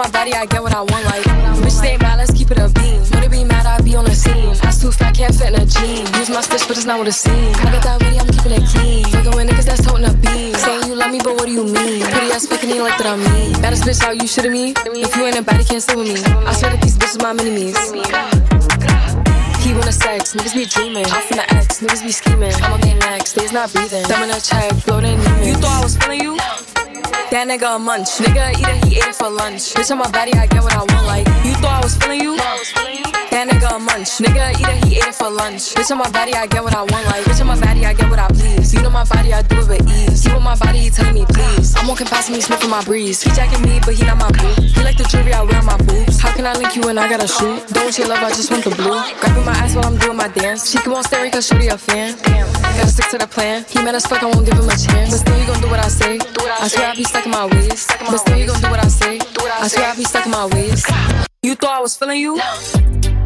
my 0.00 0.10
body, 0.10 0.32
I 0.32 0.46
get 0.46 0.62
what 0.62 0.72
I 0.72 0.80
want. 0.80 1.04
Like 1.04 1.24
bitch 1.60 1.76
stay 1.76 1.96
mad, 1.98 2.16
let's 2.16 2.32
keep 2.32 2.50
it 2.50 2.58
a 2.58 2.68
beam. 2.72 3.00
Would 3.12 3.24
it 3.24 3.30
be 3.30 3.44
mad? 3.44 3.66
I 3.66 3.80
be 3.82 3.94
on 3.96 4.06
the 4.06 4.14
scene. 4.14 4.56
Ass 4.64 4.80
too 4.80 4.90
fat, 4.90 5.14
can't 5.14 5.34
fit 5.34 5.52
in 5.52 5.60
a 5.60 5.66
jean. 5.66 6.08
Use 6.16 6.30
my 6.30 6.40
stitch, 6.40 6.64
but 6.66 6.76
it's 6.78 6.86
not 6.86 6.98
what 6.98 7.08
it 7.08 7.12
seems. 7.12 7.56
I 7.60 7.68
got 7.68 7.84
that 7.84 8.02
ready, 8.02 8.16
I'm 8.16 8.26
keeping 8.32 8.56
it 8.56 8.64
clean. 8.72 9.04
Fucking 9.12 9.36
with 9.36 9.48
niggas 9.48 9.66
that's 9.68 9.84
toting 9.84 10.08
a 10.08 10.12
beam. 10.24 10.54
Saying 10.54 10.88
you 10.88 10.96
love 10.96 11.12
me, 11.12 11.20
but 11.22 11.34
what 11.36 11.44
do 11.44 11.52
you 11.52 11.64
mean? 11.64 12.00
Pretty 12.00 12.32
ass 12.32 12.46
fucking 12.46 12.70
you 12.70 12.80
like 12.80 12.96
that 12.96 13.12
I'm 13.12 13.20
me. 13.20 13.52
Baddest 13.60 13.84
bitch, 13.84 14.00
how 14.00 14.12
you 14.12 14.24
shitting 14.24 14.52
me? 14.52 14.72
If 15.04 15.16
you 15.16 15.26
ain't 15.26 15.36
a 15.36 15.42
baddie, 15.44 15.68
can't 15.68 15.82
sit 15.82 15.96
with 15.96 16.08
me. 16.08 16.16
I 16.48 16.52
swear 16.56 16.72
that 16.72 16.80
these 16.80 16.96
bitches 16.96 17.20
my 17.20 17.34
mini-me's. 17.36 17.76
He 19.60 19.74
wanna 19.76 19.92
sex, 19.92 20.32
niggas 20.32 20.54
be 20.56 20.64
dreaming. 20.64 21.04
I'm 21.12 21.22
from 21.28 21.36
the 21.44 21.46
X, 21.52 21.80
niggas 21.84 22.02
be 22.02 22.12
scheming. 22.12 22.54
I'm 22.64 22.72
on 22.72 22.80
their 22.80 22.96
next, 22.96 23.34
days 23.34 23.52
not 23.52 23.70
breathing. 23.72 24.08
Them 24.08 24.22
in 24.24 24.30
a 24.30 24.40
check, 24.40 24.72
floating 24.80 25.20
demons. 25.20 25.46
You 25.46 25.54
thought 25.60 25.76
I 25.76 25.84
was 25.84 25.96
feeling 25.98 26.20
you? 26.24 26.69
That 27.30 27.46
nigga 27.46 27.76
a 27.76 27.78
munch. 27.78 28.08
Nigga 28.18 28.58
either 28.58 28.86
he 28.86 28.96
ate 28.96 29.06
it 29.06 29.14
for 29.14 29.30
lunch. 29.30 29.72
Bitch 29.74 29.92
on 29.92 29.98
my 29.98 30.10
body, 30.10 30.32
I 30.34 30.46
get 30.48 30.64
what 30.64 30.74
I 30.74 30.78
want. 30.78 31.06
Like 31.06 31.26
you 31.46 31.54
thought 31.62 31.78
I 31.78 31.84
was 31.84 31.96
feeling 31.96 32.20
you? 32.20 32.36
That 33.30 33.46
nigga 33.48 33.76
a 33.76 33.78
munch. 33.78 34.18
Nigga 34.18 34.58
either 34.58 34.86
he 34.86 34.96
ate 34.98 35.06
it 35.06 35.14
for 35.14 35.30
lunch. 35.30 35.74
Bitch 35.74 35.90
on 35.90 35.98
my 35.98 36.10
body, 36.10 36.34
I 36.34 36.46
get 36.46 36.62
what 36.62 36.74
I 36.74 36.82
want. 36.82 37.06
Like 37.06 37.22
bitch 37.24 37.40
on 37.40 37.46
my 37.46 37.58
body, 37.58 37.86
I 37.86 37.94
get 37.94 38.10
what 38.10 38.18
I 38.18 38.26
please. 38.28 38.74
You 38.74 38.82
know 38.82 38.90
my 38.90 39.04
body, 39.04 39.32
I 39.32 39.42
do 39.42 39.58
it 39.60 39.68
with 39.68 39.86
ease. 39.86 40.26
You 40.26 40.32
on 40.34 40.42
my 40.42 40.56
body, 40.56 40.78
he 40.78 40.90
telling 40.90 41.14
me 41.14 41.24
please. 41.30 41.74
I'm 41.76 41.86
walking 41.86 42.06
past 42.06 42.30
me, 42.30 42.40
sniffing 42.40 42.70
my 42.70 42.82
breeze. 42.84 43.22
He 43.22 43.30
jacking 43.30 43.62
me, 43.62 43.78
but 43.86 43.94
he 43.94 44.04
not 44.04 44.18
my 44.18 44.30
boo. 44.34 44.50
He 44.62 44.82
like 44.82 44.96
the 44.96 45.04
jewelry 45.04 45.32
I 45.32 45.42
wear 45.42 45.58
on 45.58 45.66
my 45.66 45.76
boobs. 45.78 46.18
How 46.18 46.34
can 46.34 46.44
I 46.44 46.54
link 46.54 46.74
you 46.74 46.82
when 46.82 46.98
I 46.98 47.08
gotta 47.08 47.28
shoot? 47.28 47.66
Don't 47.68 47.96
your 47.96 48.08
love, 48.08 48.18
I 48.18 48.30
just 48.30 48.50
want 48.50 48.64
the 48.64 48.74
blue. 48.74 48.98
Grabbing 49.22 49.44
my 49.46 49.54
ass 49.62 49.76
while 49.76 49.86
I'm 49.86 49.96
doing 49.98 50.16
my 50.16 50.28
dance. 50.28 50.68
She 50.70 50.78
keep 50.78 50.88
on 50.88 51.04
staring 51.04 51.30
cause 51.30 51.46
shorty 51.46 51.68
a 51.68 51.78
fan. 51.78 52.18
Gotta 52.26 52.88
stick 52.88 53.08
to 53.10 53.18
the 53.18 53.26
plan. 53.26 53.64
He 53.68 53.78
mad 53.78 53.94
as 53.94 54.06
fuck, 54.06 54.22
I 54.22 54.26
won't 54.26 54.44
give 54.44 54.58
him 54.58 54.66
a 54.66 54.74
chance. 54.74 55.14
But 55.14 55.22
still, 55.22 55.38
he 55.38 55.46
gon' 55.46 55.60
do 55.60 55.70
what 55.70 55.78
I 55.78 55.88
say. 55.88 56.18
I 56.18 56.66
swear 56.66 56.88
I 56.88 56.94
be 56.96 57.04
stuck 57.04 57.24
in 57.24 57.30
my 57.30 57.46
ways. 57.46 57.86
But 57.86 58.18
still, 58.18 58.36
he 58.36 58.44
gon' 58.44 58.60
do 58.60 58.70
what 58.70 58.82
I 58.82 58.88
say. 58.88 59.20
I 59.46 59.68
swear 59.68 59.86
I 59.86 59.94
be 59.94 60.04
stuck 60.04 60.26
in 60.26 60.32
my 60.32 60.46
ways. 60.46 60.84
You 61.42 61.54
thought 61.54 61.78
I 61.78 61.80
was 61.80 61.96
feeling 61.96 62.20
you? 62.20 62.40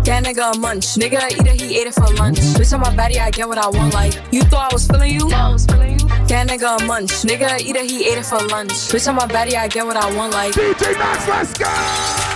That 0.04 0.22
nigga 0.22 0.54
a 0.54 0.58
munch. 0.58 0.84
Nigga 1.00 1.32
either 1.32 1.52
he 1.52 1.78
ate 1.80 1.86
it 1.86 1.94
for 1.94 2.06
lunch. 2.14 2.38
Bitch 2.38 2.74
on 2.74 2.80
my 2.80 2.94
body, 2.94 3.18
I 3.18 3.30
get 3.30 3.48
what 3.48 3.56
I 3.56 3.68
want. 3.68 3.94
Like 3.94 4.12
you 4.30 4.42
thought 4.42 4.70
I 4.70 4.74
was 4.74 4.86
feeling 4.86 5.12
you? 5.14 5.30
I 5.32 5.48
was 5.50 5.64
feeling 5.64 5.98
you. 5.98 6.06
That 6.28 6.46
nigga 6.48 6.78
a 6.82 6.84
munch. 6.86 7.10
Nigga 7.24 7.60
either 7.60 7.82
he 7.82 8.04
ate 8.10 8.18
it 8.18 8.26
for 8.26 8.38
lunch. 8.48 8.72
Bitch 8.92 9.08
on 9.08 9.16
my 9.16 9.26
body, 9.26 9.56
I 9.56 9.66
get 9.66 9.86
what 9.86 9.96
I 9.96 10.14
want. 10.14 10.32
Like 10.34 10.52
DJ 10.52 10.92
Axx, 10.94 11.26
let's 11.28 11.52
go. 11.56 11.64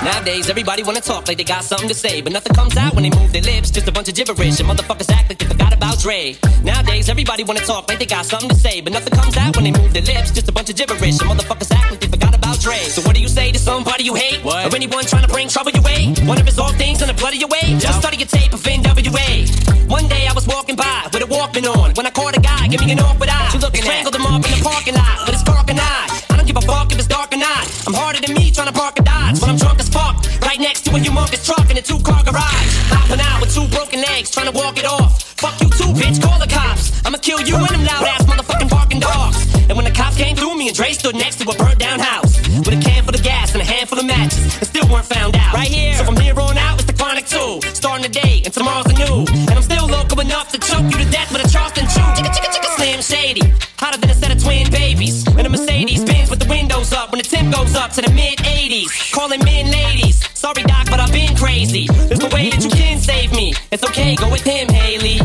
Nowadays, 0.03 0.49
everybody 0.49 0.83
wanna 0.83 1.03
talk 1.03 1.29
like 1.29 1.37
they 1.37 1.45
got 1.45 1.63
something 1.63 1.89
to 1.89 1.95
say, 1.95 2.23
but 2.23 2.33
nothing 2.33 2.55
comes 2.55 2.77
out 2.77 2.95
when 2.95 3.05
they 3.05 3.11
move 3.11 3.33
their 3.33 3.43
lips. 3.43 3.71
Just 3.71 3.87
a 3.87 3.93
bunch 3.93 4.09
of 4.09 4.15
gibberish, 4.15 4.61
and 4.61 4.69
motherfuckers 4.69 5.11
act 5.13 5.29
like 5.29 5.39
they 5.39 5.47
forgot 5.47 5.75
about 5.75 5.99
Dre. 5.99 6.37
Nowadays, 6.65 7.11
everybody 7.11 7.45
wanna 7.45 7.61
talk 7.61 7.89
like 7.89 7.99
they 7.99 8.07
got 8.07 8.25
something 8.25 8.49
to 8.49 8.57
say, 8.57 8.81
but 8.81 8.95
nothing 8.95 9.13
comes 9.13 9.37
out 9.37 9.57
when 9.57 9.65
they 9.65 9.73
move 9.73 9.93
their 9.93 10.03
lips. 10.03 10.31
Just 10.31 10.49
a 10.49 10.53
bunch 10.53 10.71
of 10.71 10.77
gibberish, 10.77 11.21
and 11.21 11.29
motherfuckers 11.29 11.71
act 11.75 11.91
like 11.91 12.01
they 12.01 12.09
forgot 12.09 12.35
about 12.35 12.59
Dre. 12.61 12.79
So 12.89 13.03
what 13.03 13.15
do 13.15 13.21
you 13.21 13.29
say 13.29 13.53
to 13.53 13.59
somebody 13.59 14.05
you 14.05 14.15
hate, 14.15 14.43
what? 14.43 14.73
or 14.73 14.77
anyone 14.77 15.05
trying 15.05 15.27
to 15.27 15.33
bring 15.33 15.49
trouble 15.49 15.73
your 15.73 15.83
way? 15.83 16.15
One 16.25 16.41
of 16.41 16.47
his 16.47 16.59
old 16.59 16.77
things 16.77 17.03
in 17.03 17.09
the 17.09 17.15
blood 17.15 17.35
of 17.35 17.41
your 17.41 17.49
way. 17.49 17.58
Just 17.79 18.01
study 18.01 18.17
your 18.19 18.29
tape 18.29 18.53
of 18.53 18.63
NWA. 18.63 19.91
One 19.91 20.07
day 20.09 20.27
I 20.27 20.33
was 20.33 20.47
walking 20.47 20.77
by 20.77 21.09
with 21.13 21.23
a 21.23 21.27
Walkman 21.27 21.67
on 21.67 21.95
when 21.95 22.07
I 22.07 22.11
caught 22.11 22.37
a 22.37 22.41
guy 22.41 22.69
give 22.69 22.85
me 22.85 22.93
an 22.93 23.01
awkward 23.01 23.29
eye. 23.29 23.49
She 23.51 23.59
looked 23.59 23.77
strangled 23.77 24.15
him 24.15 24.27
up 24.27 24.45
in 24.45 24.51
the 24.55 24.61
parking 24.63 24.95
lot, 24.95 25.27
but 25.27 25.35
it's 25.35 25.43
dark 25.43 25.69
and 25.71 25.81
I. 25.81 26.07
I 26.31 26.37
don't 26.37 26.47
give 26.47 26.57
a 26.57 26.61
fuck 26.61 26.93
if 26.93 26.99
it's 26.99 27.09
dark 27.09 27.33
or 27.35 27.39
not. 27.39 27.67
I'm 27.87 27.95
harder 27.95 28.21
than 28.21 28.35
me 28.37 28.51
trying 28.51 28.69
to 28.69 28.73
park 28.73 28.99
a 28.99 29.03
Dodge, 29.03 29.41
When 29.41 29.51
I'm 29.51 29.57
drunk 29.57 29.81
as 29.81 29.89
fuck. 29.89 30.23
Right 30.41 30.61
next 30.61 30.85
to 30.87 30.91
a 30.95 30.99
humongous 31.01 31.45
truck 31.45 31.71
in 31.71 31.77
a 31.77 31.83
two-car 31.83 32.23
garage. 32.25 32.71
Hopping 32.95 33.21
out 33.21 33.41
with 33.41 33.53
two 33.55 33.67
broken 33.75 34.01
legs, 34.03 34.31
trying 34.31 34.47
to 34.47 34.57
walk 34.57 34.79
it 34.79 34.87
off. 34.87 35.23
Fuck 35.39 35.61
you 35.61 35.69
too, 35.71 35.93
bitch. 35.99 36.23
Call 36.23 36.39
the 36.39 36.47
cops. 36.47 36.95
I'ma 37.05 37.19
kill 37.19 37.41
you 37.41 37.57
and 37.57 37.75
them 37.75 37.85
loud 37.85 38.07
ass 38.07 38.25
motherfucking 38.27 38.71
barking 38.71 39.01
dogs. 39.01 39.49
And 39.69 39.77
when 39.77 39.85
the 39.85 39.95
cops 39.95 40.17
came 40.17 40.37
through, 40.37 40.55
me 40.57 40.69
and 40.69 40.77
Dre 40.77 40.93
stood 40.93 41.15
next 41.15 41.37
to 41.41 41.49
a 41.49 41.55
burnt 41.57 41.79
down 41.79 41.99
house 41.99 42.39
with 42.59 42.75
a 42.75 42.81
can 42.81 43.05
full 43.05 43.15
of 43.15 43.23
gas 43.23 43.53
and 43.53 43.63
a 43.63 43.65
handful 43.65 43.99
of 43.99 44.07
matches, 44.07 44.39
and 44.59 44.67
still 44.67 44.89
weren't 44.89 45.07
found 45.07 45.37
out. 45.37 45.55
Right 45.55 45.69
here. 45.69 45.95
So 45.95 46.05
from 46.05 46.17
here 46.17 46.39
on 46.39 46.59
out, 46.59 46.77
it's 46.79 46.85
the 46.85 46.88
chronic 46.88 46.88
two. 47.29 47.61
Starting 47.75 48.05
today, 48.05 48.43
and 48.45 48.53
tomorrow's 48.53 48.87
the 48.87 48.97
new. 48.97 49.29
And 49.29 49.53
I'm 49.53 49.63
still 49.63 49.87
local 49.87 50.21
enough 50.21 50.51
to 50.53 50.59
choke 50.59 50.89
you 50.91 50.99
to 50.99 51.09
death 51.11 51.31
with 51.31 51.45
a 51.45 51.49
Charleston 51.49 51.85
chew. 51.85 52.07
Chicka 52.17 52.33
chicka 52.33 52.49
chicka 52.55 52.71
slim 52.77 53.01
shady. 53.01 53.45
Hotter 53.77 54.01
than 54.01 54.11
a 54.11 54.15
set 54.15 54.33
of 54.35 54.43
twin 54.43 54.71
babies. 54.71 55.27
And 55.37 55.47
a 55.47 55.51
Mercedes 55.51 56.05
Benz 56.05 56.31
with 56.31 56.41
the 56.41 56.49
windows 56.49 56.93
up 56.93 57.13
when 57.13 57.21
the 57.21 57.29
temp 57.29 57.55
goes 57.55 57.77
up 57.77 57.93
to 57.93 58.01
the 58.03 58.11
mid 58.13 58.39
80s. 58.39 59.13
Calling 59.13 59.45
men 59.45 59.71
ladies. 59.71 60.25
Sorry, 60.35 60.63
Doc, 60.65 60.87
but 60.91 61.01
I've 61.01 61.13
been 61.13 61.37
crazy. 61.37 61.87
There's 62.09 62.21
no 62.21 62.29
way 62.29 62.51
that 62.51 62.65
you 62.65 62.71
can 62.71 62.99
save 62.99 63.33
me. 63.33 63.53
It's 63.71 63.85
okay, 63.85 64.17
go 64.17 64.31
with 64.31 64.45
him, 64.45 64.69
Hailie. 64.69 65.21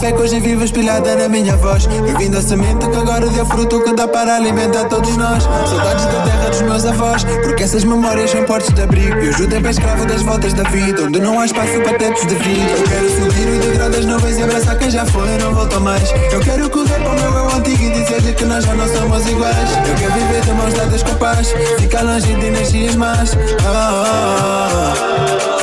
Fé 0.00 0.12
que 0.12 0.20
hoje 0.20 0.40
vivo 0.40 0.64
espelhada 0.64 1.14
na 1.14 1.28
minha 1.28 1.56
voz. 1.56 1.86
Da 2.34 2.42
semente 2.42 2.88
que 2.88 2.96
agora 2.96 3.28
deu 3.28 3.46
fruto 3.46 3.80
que 3.84 3.94
dá 3.94 4.08
para 4.08 4.36
alimentar 4.36 4.84
todos 4.88 5.16
nós. 5.16 5.44
Saudades 5.44 6.04
da 6.06 6.22
terra 6.22 6.50
dos 6.50 6.62
meus 6.62 6.84
avós, 6.84 7.24
porque 7.42 7.62
essas 7.62 7.84
memórias 7.84 8.30
são 8.30 8.42
portos 8.44 8.74
de 8.74 8.82
abrigo. 8.82 9.16
Eu 9.18 9.32
judei 9.32 9.60
para 9.60 9.70
escravo 9.70 10.04
das 10.06 10.22
voltas 10.22 10.52
da 10.54 10.64
vida, 10.64 11.02
onde 11.02 11.20
não 11.20 11.38
há 11.38 11.44
espaço 11.44 11.80
para 11.82 11.96
tetos 11.98 12.26
de 12.26 12.34
vidro. 12.34 12.76
Eu 12.76 12.84
quero 12.84 13.08
subir 13.10 13.48
o 13.48 13.58
degrau 13.60 13.90
das 13.90 14.04
nuvens 14.04 14.38
e 14.38 14.42
abraçar 14.42 14.78
quem 14.78 14.90
já 14.90 15.04
foi 15.06 15.28
e 15.28 15.38
não 15.38 15.54
volta 15.54 15.78
mais. 15.78 16.10
Eu 16.32 16.40
quero 16.40 16.68
correr 16.70 16.98
para 17.00 17.10
o 17.10 17.14
meu 17.14 17.32
eu 17.32 17.56
antigo 17.56 17.82
e 17.82 17.90
dizer-lhe 17.90 18.32
que 18.32 18.44
nós 18.44 18.64
já 18.64 18.74
não 18.74 18.88
somos 18.88 19.26
iguais. 19.26 19.70
Eu 19.86 19.94
quero 19.94 20.12
viver 20.12 20.40
de 20.40 20.52
mãos 20.52 20.74
dadas 20.74 21.02
com 21.02 21.14
paz, 21.14 21.54
ficar 21.78 22.02
longe 22.02 22.34
de 22.34 22.46
energias 22.46 22.96
más. 22.96 23.36
Ah, 23.64 24.04
ah, 24.06 24.94
ah. 25.50 25.53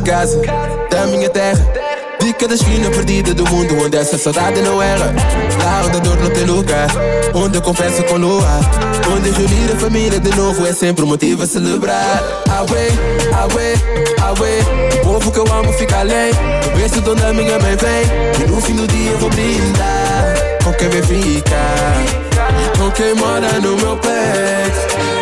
De 0.00 0.10
casa, 0.10 0.40
da 0.90 1.06
minha 1.06 1.28
terra. 1.28 1.60
De 2.20 2.32
cada 2.34 2.54
esquina 2.54 2.90
perdida 2.90 3.32
do 3.32 3.48
mundo 3.48 3.76
onde 3.82 3.96
essa 3.96 4.18
saudade 4.18 4.60
não 4.60 4.82
erra. 4.82 5.14
Lá 5.62 5.82
onde 5.86 5.96
a 5.96 6.00
dor 6.00 6.16
não 6.18 6.30
tem 6.30 6.44
lugar, 6.44 6.88
onde 7.34 7.56
eu 7.56 7.62
confesso 7.62 8.02
com 8.04 8.16
lua. 8.16 8.60
Onde 9.14 9.30
reunir 9.30 9.72
a 9.72 9.76
família 9.76 10.20
de 10.20 10.34
novo 10.36 10.66
é 10.66 10.72
sempre 10.72 11.04
um 11.04 11.08
motivo 11.08 11.42
a 11.42 11.46
celebrar. 11.46 12.22
Away, 12.50 12.90
away, 13.42 13.74
away. 14.22 14.60
O 15.00 15.04
povo 15.04 15.32
que 15.32 15.38
eu 15.38 15.52
amo 15.52 15.72
fica 15.72 15.98
além. 15.98 16.32
O 16.66 16.76
berço 16.76 17.00
de 17.00 17.10
onde 17.10 17.24
a 17.24 17.32
minha 17.32 17.58
mãe 17.58 17.76
vem. 17.76 18.44
E 18.44 18.50
no 18.50 18.60
fim 18.60 18.74
do 18.74 18.86
dia 18.86 19.10
eu 19.10 19.18
vou 19.18 19.30
brindar 19.30 20.34
com 20.64 20.72
quem 20.74 20.88
vem 20.88 21.02
ficar. 21.02 21.94
Com 22.78 22.90
quem 22.90 23.14
mora 23.14 23.60
no 23.60 23.76
meu 23.76 23.96
peito. 23.96 25.19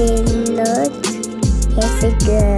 a. 0.00 2.56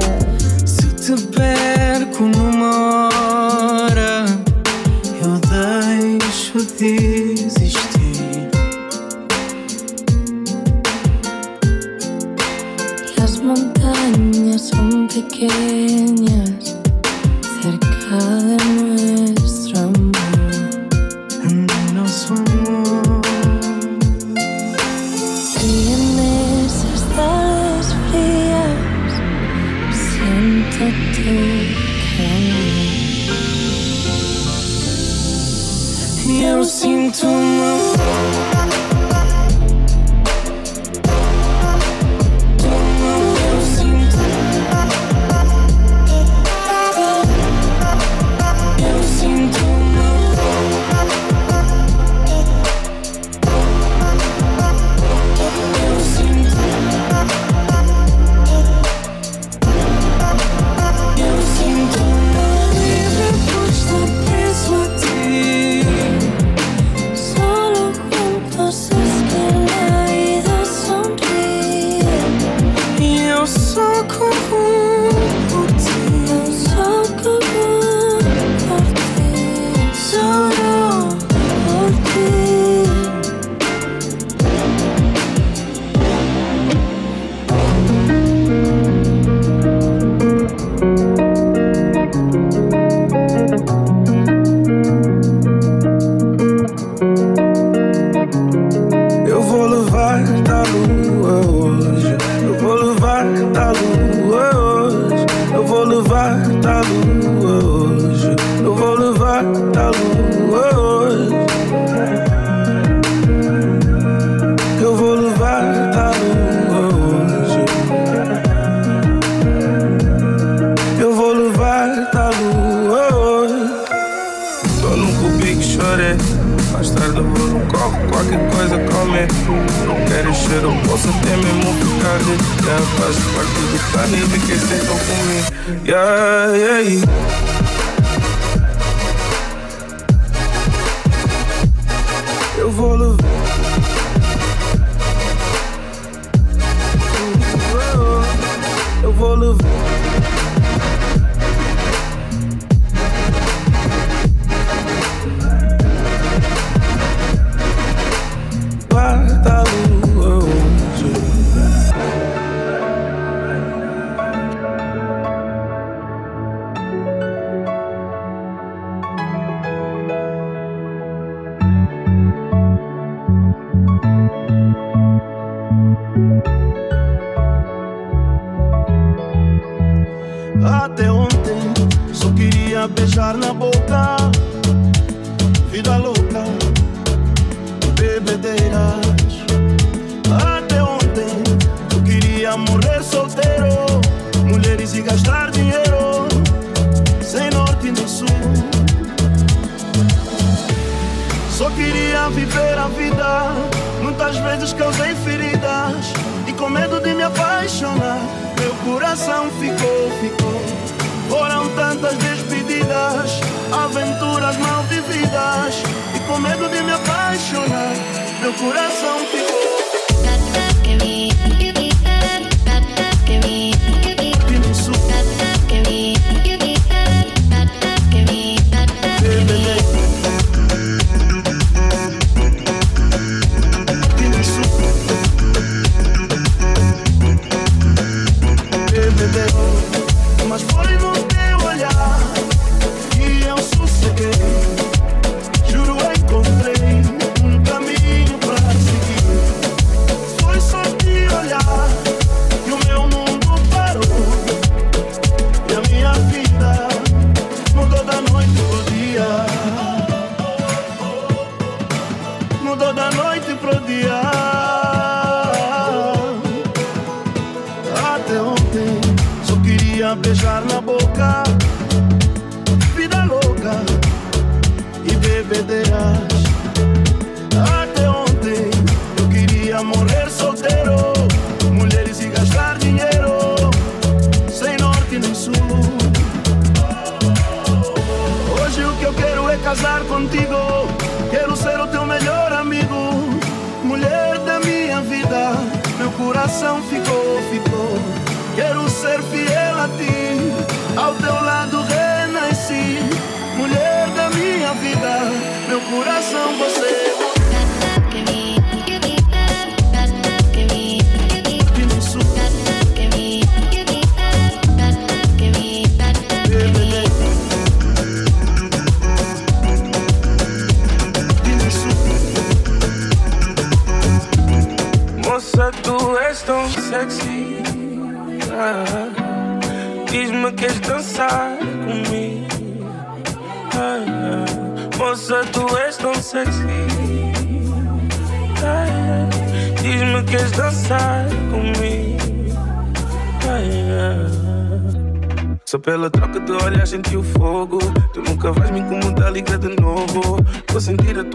Se 0.65 0.87
te 0.95 1.13
perco 1.29 2.25
numa 2.25 3.09
hora, 3.09 4.25
eu 5.21 5.33
deixo 6.19 6.65
de 6.79 7.12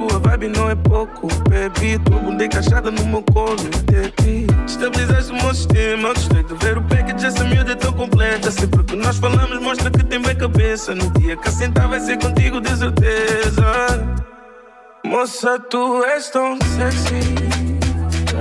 tua 0.07 0.19
vibe, 0.19 0.47
não 0.49 0.69
é 0.69 0.75
pouco. 0.75 1.27
Baby, 1.49 1.99
tua 1.99 2.19
bunda 2.19 2.45
encaixada 2.45 2.91
no 2.91 3.05
meu 3.05 3.23
colo 3.23 3.57
estabilizaste 4.65 5.31
o 5.31 5.35
meu 5.35 5.53
sistema 5.55 6.13
Gostei 6.13 6.43
de 6.43 6.53
ver 6.55 6.77
o 6.77 6.81
package, 6.83 7.25
essa 7.25 7.43
miúda 7.43 7.71
é 7.71 7.75
tão 7.75 7.93
completa. 7.93 8.51
Sempre 8.51 8.83
que 8.83 8.95
nós 8.95 9.17
falamos 9.17 9.59
mostra 9.59 9.89
que 9.89 10.03
tem 10.03 10.21
bem 10.21 10.35
cabeça. 10.35 10.93
No 10.93 11.09
dia 11.11 11.35
que 11.35 11.47
assentar 11.47 11.89
vai 11.89 11.99
ser 11.99 12.17
contigo 12.17 12.61
de 12.61 12.75
certeza. 12.75 14.17
Moça, 15.05 15.59
tu 15.69 16.03
és 16.03 16.29
tão 16.29 16.57
sexy. 16.75 17.35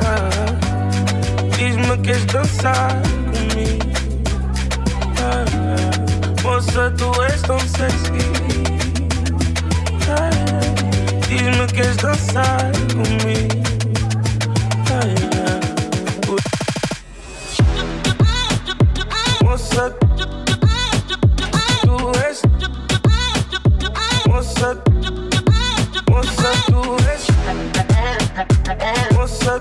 Ah, 0.04 1.46
Diz-me 1.56 1.96
que 1.96 2.02
queres 2.02 2.26
dançar 2.26 2.92
comigo. 3.32 3.86
Ah. 5.22 6.42
Moça, 6.42 6.92
tu 6.96 7.22
és 7.22 7.42
tão 7.42 7.58
sexy. 7.60 8.26
ah, 10.10 10.35
Que 11.46 11.52
queres 11.74 11.96
dançar 11.98 12.72
comigo 12.92 13.62
ah, 14.90 14.98
ah. 15.46 15.62
Moça, 19.44 19.94
tu 21.84 22.10
és 22.26 22.42
Moça, 24.26 24.70
moça, 26.08 26.50
tu 26.66 26.80
és 27.12 27.22
Moça, 29.14 29.52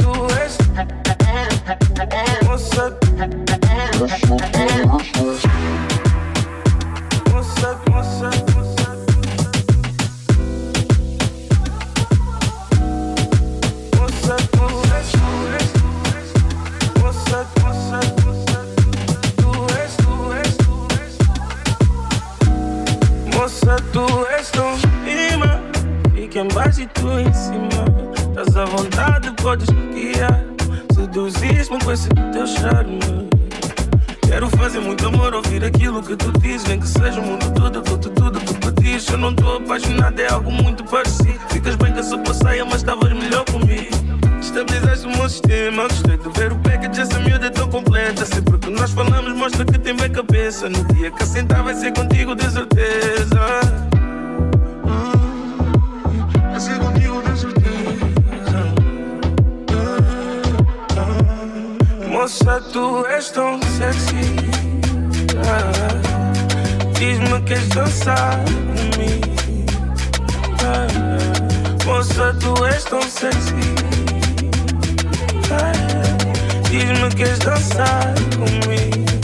tu 0.00 0.16
és 0.40 0.56
Moça, 2.46 2.86
moça, 4.86 5.31
embaixo 26.42 26.82
e 26.82 26.86
tu 26.88 27.18
em 27.18 27.32
cima. 27.32 27.84
Estás 28.28 28.56
à 28.56 28.64
vontade, 28.64 29.30
podes 29.42 29.68
guiar. 29.68 30.44
Seduzis-me 30.94 31.78
com 31.84 31.92
esse 31.92 32.08
teu 32.08 32.46
charme. 32.46 32.98
Quero 34.26 34.48
fazer 34.50 34.80
muito 34.80 35.06
amor, 35.06 35.34
ouvir 35.34 35.64
aquilo 35.64 36.02
que 36.02 36.16
tu 36.16 36.32
dizes. 36.40 36.66
Nem 36.66 36.80
que 36.80 36.88
seja 36.88 37.20
o 37.20 37.22
mundo 37.22 37.52
todo, 37.52 37.80
dou-te 37.82 38.08
tudo 38.10 38.40
que 38.40 38.54
pedis. 38.54 39.06
Eu 39.08 39.18
não 39.18 39.34
tô 39.34 39.56
apaixonado, 39.56 40.18
é 40.18 40.32
algo 40.32 40.50
muito 40.50 40.84
parecido. 40.84 41.38
Ficas 41.50 41.76
bem 41.76 41.92
com 41.92 42.00
a 42.00 42.02
sopa 42.02 42.34
saia, 42.34 42.64
mas 42.64 42.76
estavas 42.76 43.12
melhor 43.12 43.44
comigo. 43.44 43.90
Estabilizaste 44.40 45.06
o 45.06 45.10
meu 45.10 45.28
sistema. 45.28 45.82
Gostei 45.84 46.16
de 46.16 46.28
ver 46.30 46.52
o 46.52 46.56
package, 46.56 47.00
essa 47.02 47.18
miúda 47.20 47.46
é 47.46 47.50
tão 47.50 47.68
completa. 47.68 48.24
Sempre 48.24 48.58
que 48.58 48.70
nós 48.70 48.90
falamos, 48.90 49.32
mostra 49.34 49.64
que 49.64 49.78
tem 49.78 49.94
bem 49.94 50.10
cabeça. 50.10 50.68
No 50.68 50.82
dia 50.94 51.10
que 51.10 51.22
assentar, 51.22 51.62
vai 51.62 51.74
ser 51.74 51.92
contigo, 51.92 52.34
de 52.34 52.50
certeza. 52.50 53.91
Moça, 62.22 62.60
tu 62.72 63.04
és 63.06 63.30
tão 63.32 63.58
sexy. 63.62 64.36
Ah, 65.44 66.92
Diz-me 66.96 67.40
que 67.40 67.46
queres 67.46 67.68
dançar 67.70 68.38
comigo. 68.44 69.66
Ah, 70.62 71.84
moça, 71.84 72.32
tu 72.38 72.64
és 72.64 72.84
tão 72.84 73.02
sexy. 73.02 73.74
Ah, 75.50 75.72
Diz-me 76.70 77.08
que 77.08 77.16
queres 77.16 77.40
dançar 77.40 78.14
comigo. 78.36 79.21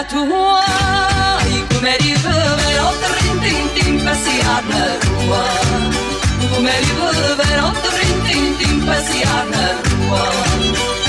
la 0.00 0.04
tua. 0.04 0.60
I 1.44 1.66
come 1.68 1.96
riverò 1.98 2.92
trintintin 3.04 4.02
pasiarna 4.04 4.98
rua 5.04 5.44
Come 6.52 6.72
riverò 6.80 7.70
trintintin 7.82 8.84
pasiarna 8.84 9.80
rua 9.82 10.99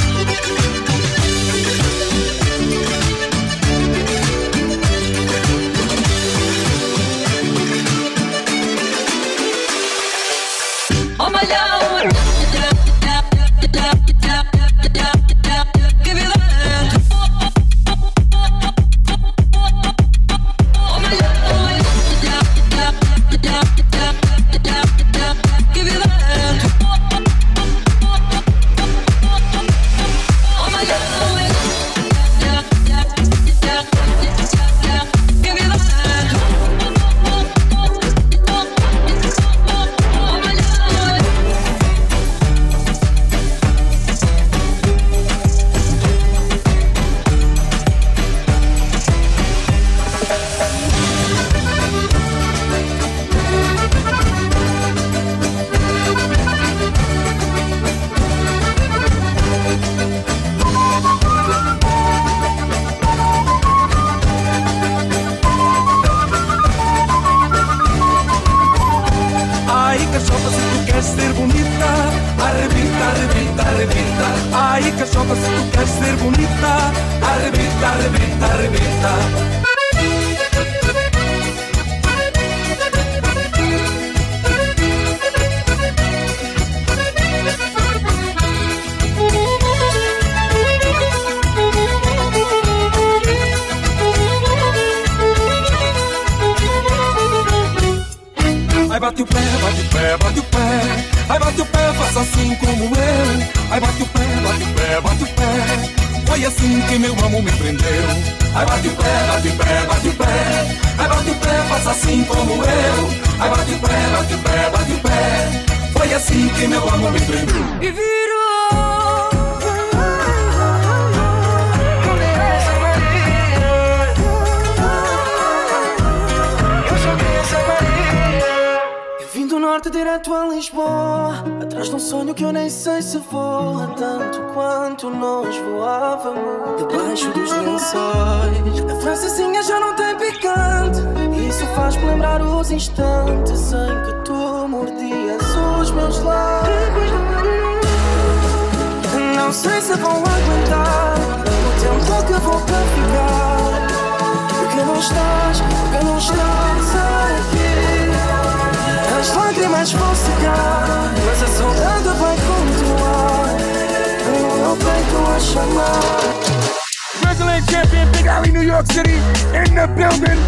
Big 168.12 168.28
Alley, 168.28 168.52
New 168.52 168.62
York 168.62 168.86
City, 168.88 169.16
in 169.54 169.76
the 169.76 169.88
building. 169.96 170.40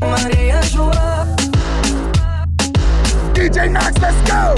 Maria 0.00 0.60
Joa. 0.72 1.26
DJ 3.34 3.70
Max, 3.70 3.98
let's 4.00 4.20
go. 4.30 4.54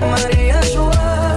Maria 0.00 0.60
Joa. 0.72 1.36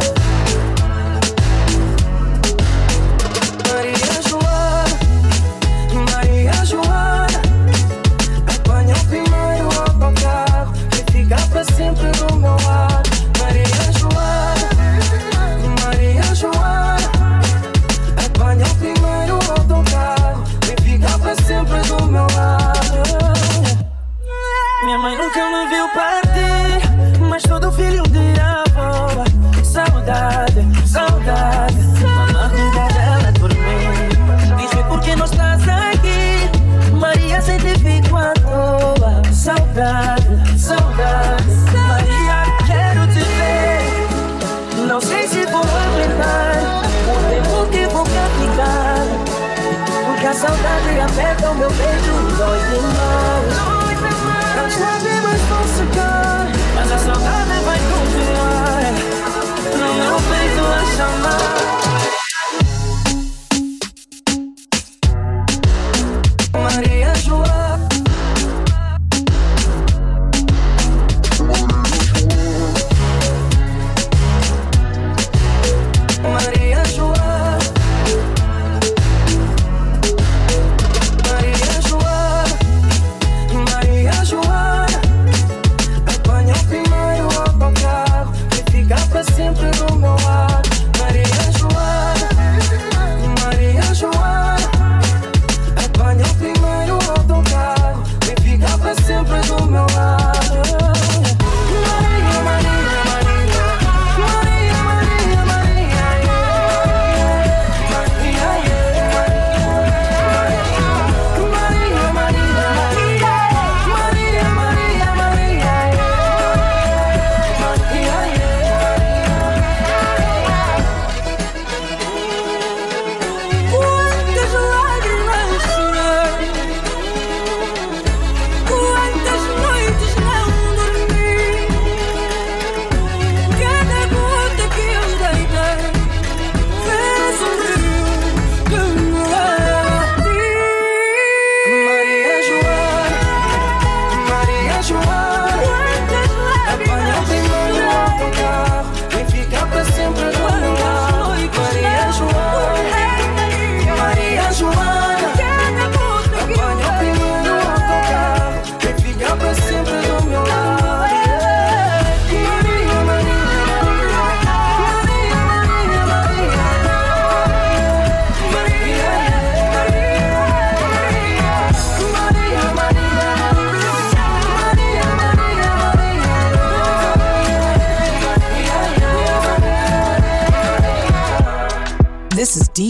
Maria 3.68 4.22
Joa. 4.27 4.85
Maria 6.11 6.65
Joa. 6.65 7.27
Apanha 8.47 8.95
o 8.95 9.06
primeiro 9.07 9.69
e 10.97 11.11
fica 11.11 11.38
pra 11.51 11.64
sempre 11.64 12.11
do 12.11 12.35
meu 12.35 12.56
lado. 12.65 13.09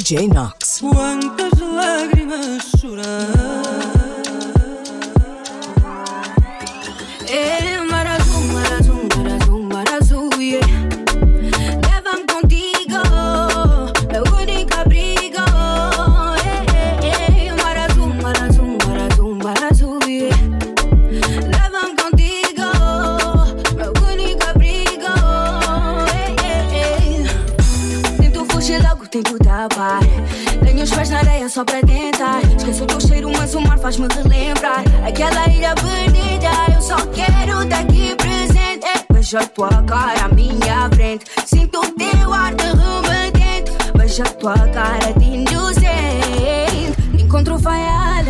DJ 0.09 0.27
Nox. 0.27 0.81
One 0.81 1.28
só 31.49 31.65
pra 31.65 31.81
tentar. 31.81 32.41
Esqueço 32.57 32.83
o 32.83 32.87
teu 32.87 33.01
cheiro, 33.01 33.31
mas 33.35 33.55
o 33.55 33.61
mar 33.61 33.79
faz-me 33.79 34.07
relembrar. 34.07 34.83
Aquela 35.05 35.47
ilha 35.47 35.73
bonita, 35.75 36.49
eu 36.73 36.81
só 36.81 36.97
quero 37.07 37.65
daqui 37.65 38.15
presente. 38.15 38.85
É, 38.85 39.13
Vejo 39.13 39.37
a 39.37 39.45
tua 39.47 39.83
cara 39.83 40.25
à 40.25 40.27
minha 40.29 40.89
frente. 40.93 41.25
Sinto 41.45 41.79
o 41.79 41.91
teu 41.91 42.33
ar 42.33 42.53
de 42.53 42.65
remetente. 42.65 43.71
Vejo 43.95 44.21
a 44.21 44.25
tua 44.25 44.67
cara 44.69 45.13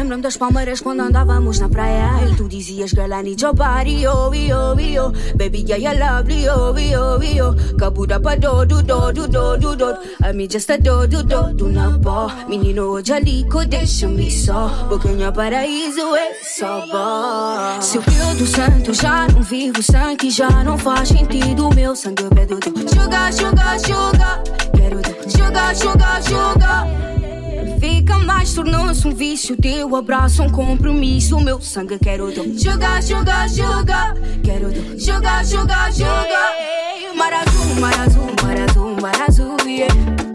Lembro-me 0.09 0.23
das 0.23 0.37
palmeiras 0.37 0.81
quando 0.81 1.01
andávamos 1.01 1.59
na 1.59 1.69
praia? 1.69 2.09
E 2.27 2.35
tu 2.35 2.47
dizias 2.47 2.89
girl 2.89 3.13
I 3.13 3.21
need 3.21 3.39
your 3.39 3.53
body, 3.53 4.07
oh, 4.07 4.31
oh, 4.31 4.73
oh. 4.73 5.37
Baby, 5.37 5.63
yeah, 5.67 5.77
you 5.77 5.99
lovely, 5.99 6.49
oh, 6.49 6.73
oh, 6.73 7.19
oh. 7.21 7.77
Cabuda 7.77 8.19
pra 8.19 8.33
do, 8.33 8.65
do, 8.65 8.81
do, 8.81 9.13
do, 9.13 9.27
do, 9.27 9.57
do, 9.57 9.75
do. 9.75 9.97
A 10.23 10.33
mim 10.33 10.47
just 10.49 10.67
a 10.71 10.77
do, 10.77 11.05
do, 11.07 11.21
do, 11.21 11.53
do 11.53 11.69
na 11.69 11.99
pó 11.99 12.27
Menino, 12.47 12.85
hoje 12.85 13.13
alico, 13.13 13.63
deixa-me 13.65 14.31
só. 14.31 14.69
Boquinha 14.89 15.31
paraíso, 15.31 16.15
é 16.15 16.33
só 16.41 16.81
Se 17.79 17.99
o 17.99 18.01
pio 18.01 18.35
do 18.35 18.47
santo, 18.47 18.91
já 18.95 19.27
não 19.27 19.43
vivo 19.43 19.83
sangue 19.83 20.31
Já 20.31 20.63
não 20.63 20.75
faz 20.75 21.09
sentido, 21.09 21.69
meu 21.75 21.95
sangue 21.95 22.23
é 22.35 22.45
do 22.47 22.59
do. 22.59 22.89
Sugar, 22.89 23.31
sugar, 23.31 23.79
sugar. 23.79 24.41
Quero 24.75 25.01
teu 25.03 25.29
sugar, 25.29 25.75
sugar, 25.75 26.23
sugar 26.23 27.08
fica 27.79 28.17
mais, 28.19 28.53
tornou-se 28.53 29.07
um 29.07 29.13
vício. 29.13 29.55
Teu 29.57 29.95
abraço, 29.95 30.41
é 30.41 30.45
um 30.45 30.49
compromisso. 30.49 31.39
Meu 31.39 31.61
sangue 31.61 31.97
quero 31.99 32.29
jogar 32.33 33.01
Joga, 33.01 33.01
joga, 33.01 33.47
joga. 33.47 34.15
Quero 34.43 34.69
jogar 34.99 34.99
Joga, 34.99 35.43
joga, 35.43 35.91
joga. 35.91 37.15
Mar 37.15 37.33
azul, 37.33 37.75
mar 37.81 37.99
azul, 37.99 38.31
mar 38.43 38.59
azul, 38.69 39.01
mar 39.01 39.21
azul, 39.27 39.57
yeah. 39.67 40.28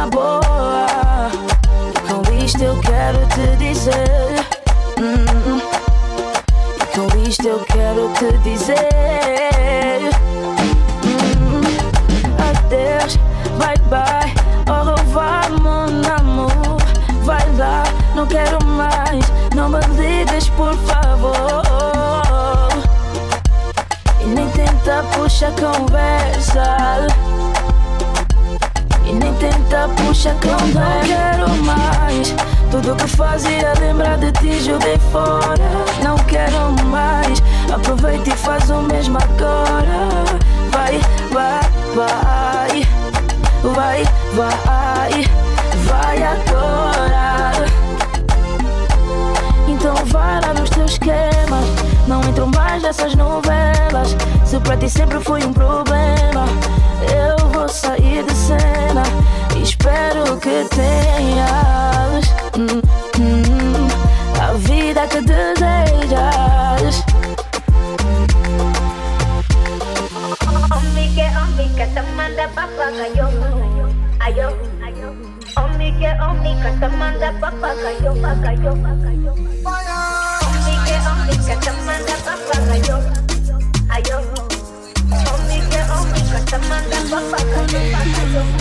Na 0.00 0.06
boa. 0.06 1.30
Com 2.08 2.44
isto 2.44 2.62
eu 2.62 2.78
quero 2.80 3.18
te 3.34 3.56
dizer. 3.56 4.46
Hum, 4.98 5.60
com 6.94 7.28
isto 7.28 7.46
eu 7.46 7.60
quero 7.66 8.10
te 8.14 8.38
dizer. 8.38 8.78
Hum, 11.04 11.60
adeus, 12.48 13.18
bye 13.58 13.76
bye, 13.90 14.32
au 14.68 14.84
revoir, 14.84 15.50
mon 15.60 16.02
amour. 16.18 16.78
Vai 17.24 17.44
lá, 17.56 17.82
não 18.14 18.26
quero 18.26 18.64
mais, 18.64 19.24
não 19.54 19.68
me 19.68 19.80
ligues, 19.98 20.48
por 20.50 20.74
favor. 20.88 21.62
E 24.22 24.26
nem 24.26 24.48
tenta 24.50 25.02
puxar 25.14 25.52
conversa. 25.52 27.06
E 29.10 29.12
nem 29.12 29.34
tenta 29.34 29.88
puxar 29.96 30.36
conversa. 30.36 30.78
Não 30.78 31.02
quero 31.02 31.64
mais. 31.64 32.32
Tudo 32.70 32.94
que 32.94 33.08
fazia 33.08 33.72
lembrar 33.80 34.16
de 34.18 34.30
ti 34.30 34.62
joguei 34.62 34.96
fora. 35.10 35.68
Não 36.04 36.16
quero 36.26 36.70
mais. 36.86 37.42
Aproveita 37.74 38.30
e 38.30 38.36
faz 38.36 38.70
o 38.70 38.80
mesmo 38.82 39.18
agora. 39.18 40.06
Vai, 40.70 41.00
vai, 41.32 41.60
vai. 41.96 42.86
Vai, 43.74 44.04
vai, 44.32 45.24
vai 45.88 46.22
agora. 46.22 47.52
Então 49.66 49.96
vai 50.06 50.40
lá 50.40 50.54
nos 50.54 50.70
teus 50.70 50.92
esquemas. 50.92 51.64
Não 52.06 52.22
entro 52.24 52.46
mais 52.48 52.82
nessas 52.82 53.14
novelas. 53.14 54.16
Se 54.44 54.58
pra 54.60 54.76
ti 54.76 54.88
sempre 54.88 55.20
foi 55.20 55.42
um 55.44 55.52
problema, 55.52 56.46
eu 57.12 57.48
vou 57.48 57.68
sair 57.68 58.24
de 58.24 58.34
cena. 58.34 59.02
Espero 59.62 60.36
que 60.38 60.66
tenhas 60.70 62.32
hum, 62.56 62.80
hum, 63.18 63.88
a 64.40 64.52
vida 64.54 65.06
que 65.06 65.20
desejas. 65.20 67.04
Homie 70.72 71.14
que 71.14 71.26
homie 71.36 71.68
que 71.76 71.86
te 71.86 72.02
manda 72.16 72.48
papagayo 72.54 73.28
Ayo, 74.20 74.48
ayo 74.84 75.08
Homie 75.56 75.92
que 75.98 76.08
homie 76.22 76.56
que 76.62 76.70
te 76.78 76.88
manda 76.96 77.32
papagayo 77.40 78.14
homie 81.50 81.56
que 81.56 81.66
te 81.66 81.72
manda 81.84 82.14
papagayo 82.24 82.98
Ayo 83.88 84.20
Homie 85.10 85.60
que 85.68 85.80
homie 85.92 86.22
que 86.30 86.40
te 86.50 86.58
manda 86.68 86.98
papagayo 87.10 88.59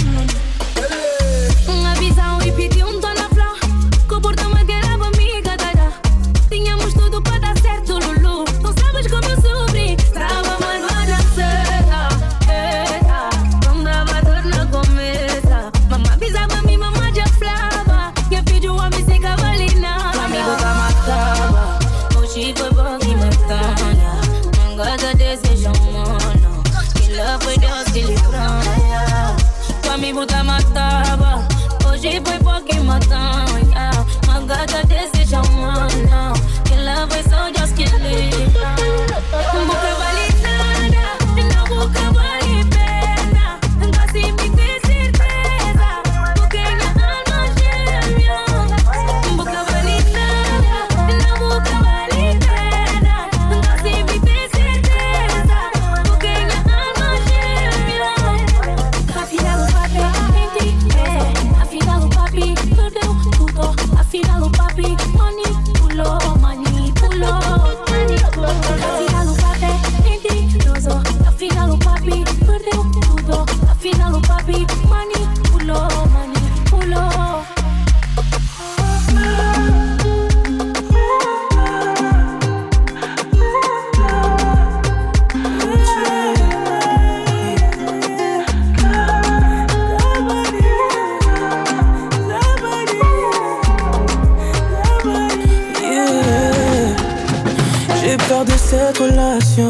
cette 98.69 98.99
relation. 98.99 99.69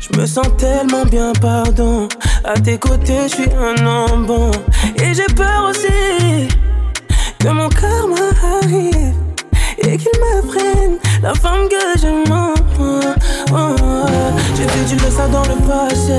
Je 0.00 0.18
me 0.18 0.26
sens 0.26 0.48
tellement 0.56 1.04
bien, 1.04 1.32
pardon. 1.40 2.08
À 2.44 2.54
tes 2.54 2.78
côtés, 2.78 3.28
je 3.28 3.34
suis 3.34 3.50
un 3.54 3.86
homme 3.86 4.26
bon. 4.26 4.50
Et 4.96 5.14
j'ai 5.14 5.32
peur 5.36 5.70
aussi 5.70 6.48
que 7.38 7.48
mon 7.48 7.68
karma 7.68 8.26
arrive 8.56 9.14
et 9.78 9.96
qu'il 9.96 10.18
me 10.20 10.42
prenne 10.48 10.98
la 11.22 11.32
femme 11.34 11.68
que 11.68 11.76
ah, 12.32 12.54
ah. 13.54 14.06
J'ai 14.56 14.66
fait 14.68 14.96
du 14.96 14.98
ça 15.16 15.28
dans 15.28 15.44
le 15.44 15.56
passé. 15.68 16.18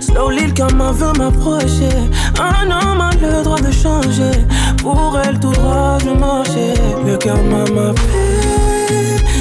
Slowly, 0.00 0.46
le 0.46 0.52
karma 0.52 0.90
veut 0.90 1.12
m'approcher. 1.16 1.96
Un 2.40 2.70
homme 2.70 3.00
a 3.00 3.10
le 3.22 3.44
droit 3.44 3.60
de 3.60 3.70
changer. 3.70 4.38
Pour 4.78 5.16
elle, 5.24 5.38
tout 5.38 5.52
droit, 5.52 5.98
je 6.04 6.10
marchais. 6.10 6.74
Le 7.06 7.16
karma 7.16 7.60
m'appelle. 7.72 8.35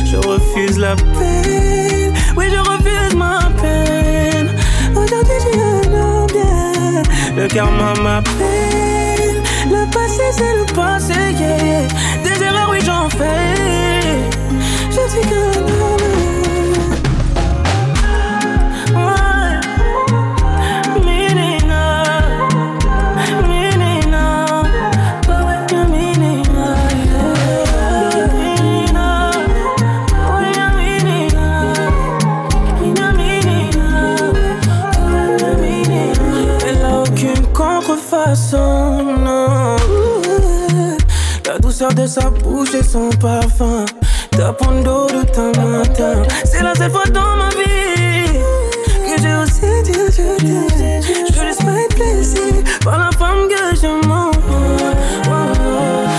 Je 0.06 0.18
refuse 0.18 0.78
la 0.78 0.96
peine. 0.96 2.14
Oui, 2.38 2.46
je 2.52 2.58
refuse 2.58 3.16
ma 3.16 3.40
peine. 3.62 4.50
Aujourd'hui, 4.96 5.38
j'ai 5.44 5.60
un 5.60 6.26
bien. 6.28 7.04
Le 7.36 7.48
karma 7.48 7.94
m'appelle. 8.02 9.42
Le 9.70 9.90
passé, 9.92 10.24
c'est 10.32 10.56
le 10.60 10.66
passé. 10.74 11.14
Des 12.24 12.44
erreurs, 12.44 12.70
oui, 12.72 12.80
j'en 12.86 13.10
fais. 13.10 14.30
Je 14.90 15.10
suis 15.12 15.22
qu'un 15.22 15.60
homme. 15.62 16.65
La 41.46 41.58
douceur 41.58 41.94
de 41.94 42.06
sa 42.06 42.30
bouche 42.30 42.74
et 42.74 42.84
son 42.84 43.10
parfum. 43.22 43.86
Ta 44.32 44.52
d'eau 44.52 45.08
de 45.08 45.24
ta 45.32 45.58
matin. 45.62 46.22
C'est 46.44 46.62
la 46.62 46.76
seule 46.76 46.92
fois 46.92 47.06
dans 47.06 47.38
ma 47.38 47.48
vie 47.52 48.34
que 49.08 49.22
j'ai 49.22 49.34
osé 49.36 49.84
dire 49.84 50.12
je 50.12 50.36
t'aime. 50.44 51.02
Je 51.34 51.42
laisse 51.46 51.60
pas 51.60 51.80
être 51.80 51.96
blessé 51.96 52.42
par 52.84 53.00
la 53.00 53.10
femme 53.18 53.48
que 53.48 53.74
je 53.74 54.06
m'en 54.06 54.32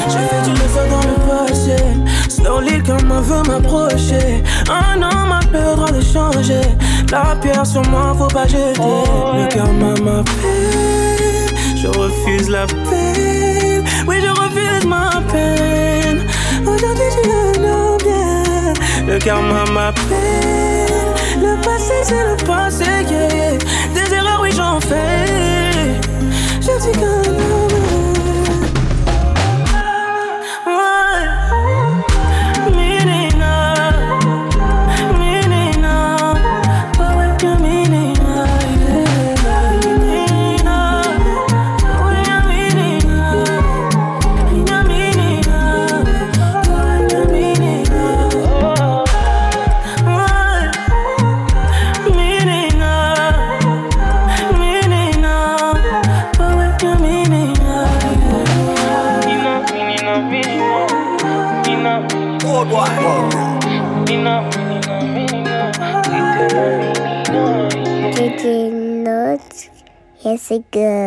J'ai 0.09 0.25
fait 0.31 0.43
du 0.43 0.53
leçon 0.53 0.87
dans 0.89 1.05
le 1.11 1.17
passé. 1.29 1.77
Slowly, 2.31 2.83
comme 2.83 3.13
on 3.13 3.21
veut 3.21 3.43
m'approcher. 3.47 4.43
Un 4.71 5.03
homme 5.03 5.33
a 5.33 5.41
le 5.53 5.77
droit 5.77 5.91
de 5.91 6.01
changer. 6.01 6.63
La 7.13 7.37
pierre 7.37 7.67
sur 7.67 7.83
moi, 7.91 8.15
faut 8.19 8.27
pas 8.27 8.47
jeter. 8.47 8.81
Le 8.81 9.47
cœur 9.49 9.71
m'appelle. 9.75 11.36
Je 11.77 11.89
refuse 11.89 12.49
la 12.49 12.67
peine. 12.67 13.85
Oui, 14.09 14.17
je 14.23 14.29
refuse 14.29 14.87
ma 14.87 15.11
peine. 15.31 16.25
Aujourd'hui, 16.63 17.05
un 17.25 17.65
homme 17.65 17.99
bien. 18.03 18.73
Le 19.07 19.19
karma 19.19 19.65
m'appelle. 19.71 20.87
Le 21.41 21.55
passé, 21.63 21.95
c'est 22.03 22.25
le 22.25 22.37
passé. 22.47 22.85
Des 23.95 24.15
erreurs, 24.15 24.41
oui, 24.43 24.51
j'en 24.57 24.81
fais. 24.81 26.01
Je 26.61 26.73
dis 26.83 26.99
que 26.99 27.16
DJ 70.49 70.55
Nox, 70.55 71.06